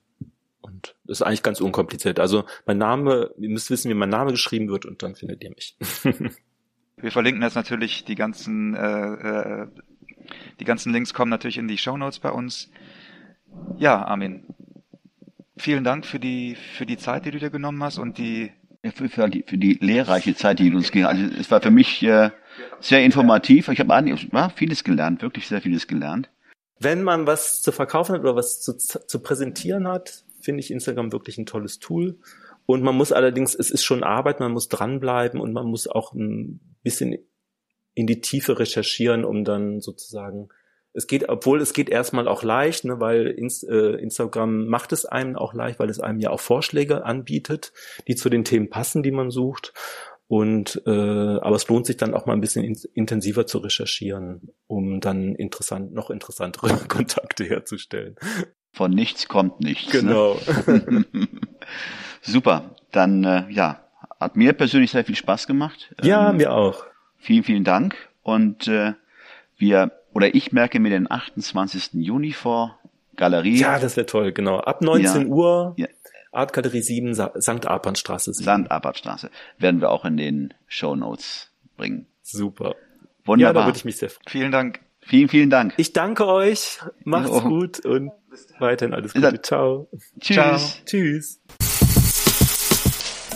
Und 0.62 0.96
das 1.06 1.20
ist 1.20 1.22
eigentlich 1.24 1.44
ganz 1.44 1.60
unkompliziert. 1.62 2.20
Also 2.20 2.46
mein 2.68 2.78
Name, 2.78 3.32
ihr 3.40 3.50
müsst 3.50 3.72
wissen, 3.72 3.90
wie 3.90 3.96
mein 3.96 4.10
Name 4.10 4.32
geschrieben 4.32 4.70
wird 4.70 4.86
und 4.86 5.02
dann 5.02 5.16
findet 5.16 5.44
ihr 5.44 5.50
mich. 5.50 5.76
Wir 7.00 7.12
verlinken 7.12 7.44
jetzt 7.44 7.56
natürlich 7.56 8.06
die 8.06 8.16
ganzen 8.16 8.74
äh, 8.74 9.13
äh, 9.13 9.68
die 10.60 10.66
ganzen 10.66 10.94
Links 10.94 11.13
kommen 11.13 11.30
natürlich 11.30 11.58
in 11.58 11.68
die 11.68 11.78
Show 11.78 11.98
Notes 11.98 12.20
bei 12.20 12.32
uns. 12.32 12.70
Ja, 13.78 14.04
Armin. 14.04 14.44
Vielen 15.58 15.84
Dank 15.84 16.06
für 16.06 16.20
die, 16.20 16.56
für 16.56 16.86
die 16.86 16.98
Zeit, 16.98 17.26
die 17.26 17.32
du 17.32 17.40
dir 17.40 17.50
genommen 17.50 17.84
hast 17.84 17.98
und 17.98 18.18
die 18.18 18.52
für, 18.92 19.10
für, 19.10 19.30
die, 19.30 19.44
für 19.46 19.58
die 19.58 19.74
lehrreiche 19.74 20.36
Zeit, 20.36 20.60
die 20.60 20.74
uns 20.74 20.92
ging. 20.92 21.06
Also 21.06 21.24
es 21.40 21.50
war 21.52 21.62
für 21.62 21.72
mich 21.72 22.04
äh, 22.04 22.30
sehr 22.80 23.04
informativ. 23.04 23.68
Ich 23.70 23.80
habe 23.80 24.18
ja, 24.34 24.50
vieles 24.50 24.84
gelernt, 24.84 25.22
wirklich 25.22 25.48
sehr 25.48 25.62
vieles 25.62 25.88
gelernt. 25.88 26.30
Wenn 26.80 27.04
man 27.04 27.26
was 27.26 27.62
zu 27.62 27.72
verkaufen 27.72 28.13
hat 28.13 28.22
oder 28.22 28.36
was 28.36 28.62
zu, 28.62 28.78
zu 28.78 29.20
präsentieren 29.20 29.88
hat, 29.88 30.24
finde 30.42 30.60
ich 30.60 30.72
Instagram 30.72 31.12
wirklich 31.12 31.38
ein 31.38 31.46
tolles 31.46 31.80
Tool. 31.80 32.20
Und 32.66 32.84
man 32.84 32.96
muss 32.96 33.12
allerdings, 33.12 33.56
es 33.56 33.72
ist 33.72 33.84
schon 33.84 34.04
Arbeit, 34.04 34.40
man 34.40 34.52
muss 34.52 34.68
dranbleiben 34.68 35.40
und 35.40 35.54
man 35.54 35.66
muss 35.66 35.88
auch 35.88 36.13
ein 36.13 36.60
bisschen 36.84 37.18
in 37.97 38.05
die 38.05 38.21
Tiefe 38.21 38.60
recherchieren, 38.60 39.25
um 39.25 39.43
dann 39.43 39.81
sozusagen 39.81 40.49
es 40.93 41.07
geht, 41.07 41.29
obwohl 41.29 41.62
es 41.62 41.73
geht 41.73 41.89
erstmal 41.89 42.27
auch 42.27 42.43
leicht, 42.43 42.86
ne, 42.86 42.99
weil 42.99 43.27
äh, 43.27 44.01
Instagram 44.01 44.67
macht 44.67 44.93
es 44.93 45.05
einem 45.05 45.36
auch 45.36 45.53
leicht, 45.53 45.79
weil 45.79 45.89
es 45.89 45.99
einem 45.99 46.19
ja 46.19 46.29
auch 46.29 46.39
Vorschläge 46.39 47.05
anbietet, 47.05 47.73
die 48.07 48.15
zu 48.15 48.29
den 48.29 48.43
Themen 48.43 48.69
passen, 48.69 49.01
die 49.01 49.12
man 49.12 49.31
sucht. 49.31 49.73
Und 50.27 50.81
äh, 50.86 50.89
aber 50.91 51.55
es 51.55 51.67
lohnt 51.67 51.88
sich 51.88 51.97
dann 51.97 52.13
auch 52.13 52.25
mal 52.25 52.33
ein 52.33 52.41
bisschen 52.41 52.63
in, 52.63 52.77
intensiver 52.93 53.47
zu 53.47 53.60
recherchieren, 53.60 54.49
um 54.67 54.99
dann 54.99 55.33
interessant, 55.36 55.93
noch 55.93 56.10
interessantere 56.12 56.75
Kontakte 56.88 57.45
herzustellen. 57.45 58.15
Von 58.73 58.91
nichts 58.91 59.27
kommt 59.27 59.60
nichts. 59.60 59.91
Ne? 59.93 60.01
Genau. 60.01 60.39
Ne? 60.67 61.05
Super. 62.21 62.75
Dann 62.91 63.23
äh, 63.23 63.49
ja, 63.49 63.88
hat 64.19 64.36
mir 64.36 64.53
persönlich 64.53 64.91
sehr 64.91 65.05
viel 65.05 65.15
Spaß 65.15 65.47
gemacht. 65.47 65.95
Ja, 66.03 66.29
ähm, 66.29 66.38
mir 66.38 66.53
auch. 66.53 66.86
Vielen, 67.17 67.43
vielen 67.43 67.63
Dank. 67.63 67.95
Und 68.23 68.67
äh, 68.67 68.93
wir, 69.58 69.91
oder 70.13 70.36
ich 70.36 70.51
merke 70.51 70.80
mir 70.80 70.89
den 70.89 71.10
28. 71.10 71.93
Juni 71.93 72.32
vor, 72.32 72.80
Galerie. 73.15 73.58
Ja, 73.58 73.80
das 73.80 73.97
wäre 73.97 74.06
toll, 74.06 74.32
genau. 74.32 74.60
Ab 74.60 74.82
19 74.82 75.21
ja, 75.23 75.27
Uhr, 75.27 75.73
ja. 75.77 75.88
Artgalerie 76.32 76.82
7, 76.82 77.13
St. 77.13 77.65
Arpanstraße 77.65 78.34
7. 78.34 78.65
St. 78.65 78.71
Arpanstraße. 78.71 79.32
Werden 79.58 79.82
wir 79.82 79.89
auch 79.89 80.06
in 80.06 80.17
den 80.17 80.53
Show 80.67 80.95
Notes 80.95 81.51
bringen. 81.75 82.06
Super. 82.21 82.75
Wunderbar. 83.25 83.53
Ja, 83.53 83.53
da 83.53 83.65
würde 83.65 83.77
ich 83.77 83.86
mich 83.86 83.97
sehr 83.97 84.10
freuen. 84.10 84.25
Vielen 84.30 84.51
Dank. 84.51 84.80
Vielen, 85.01 85.30
vielen 85.30 85.49
Dank. 85.49 85.73
Ich 85.77 85.93
danke 85.93 86.27
euch. 86.27 86.80
Macht's 87.03 87.32
oh. 87.32 87.41
gut 87.41 87.86
und 87.86 88.12
weiterhin 88.60 88.93
alles 88.93 89.13
Gute. 89.13 89.41
Ciao. 89.41 89.89
Tschüss. 90.19 90.36
Ciao. 90.36 90.60
Tschüss. 90.86 91.41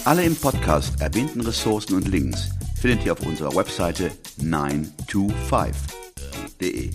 Alle 0.03 0.23
im 0.23 0.35
Podcast 0.35 1.01
erwähnten 1.01 1.41
Ressourcen 1.41 1.95
und 1.95 2.07
Links 2.07 2.49
findet 2.81 3.05
ihr 3.05 3.13
auf 3.13 3.21
unserer 3.21 3.55
Webseite 3.55 4.11
925.de. 4.39 6.89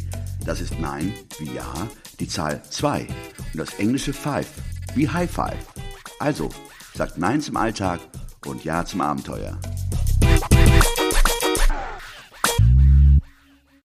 Das 0.44 0.60
ist 0.60 0.78
9 0.80 1.14
wie 1.38 1.54
Ja, 1.54 1.72
die 2.18 2.26
Zahl 2.26 2.60
2 2.68 3.06
und 3.52 3.56
das 3.56 3.74
englische 3.74 4.12
5 4.12 4.48
wie 4.96 5.08
High 5.08 5.30
Five. 5.30 5.64
Also, 6.18 6.48
sagt 6.94 7.18
Nein 7.18 7.40
zum 7.40 7.56
Alltag 7.56 8.00
und 8.46 8.64
Ja 8.64 8.84
zum 8.84 9.00
Abenteuer. 9.00 9.56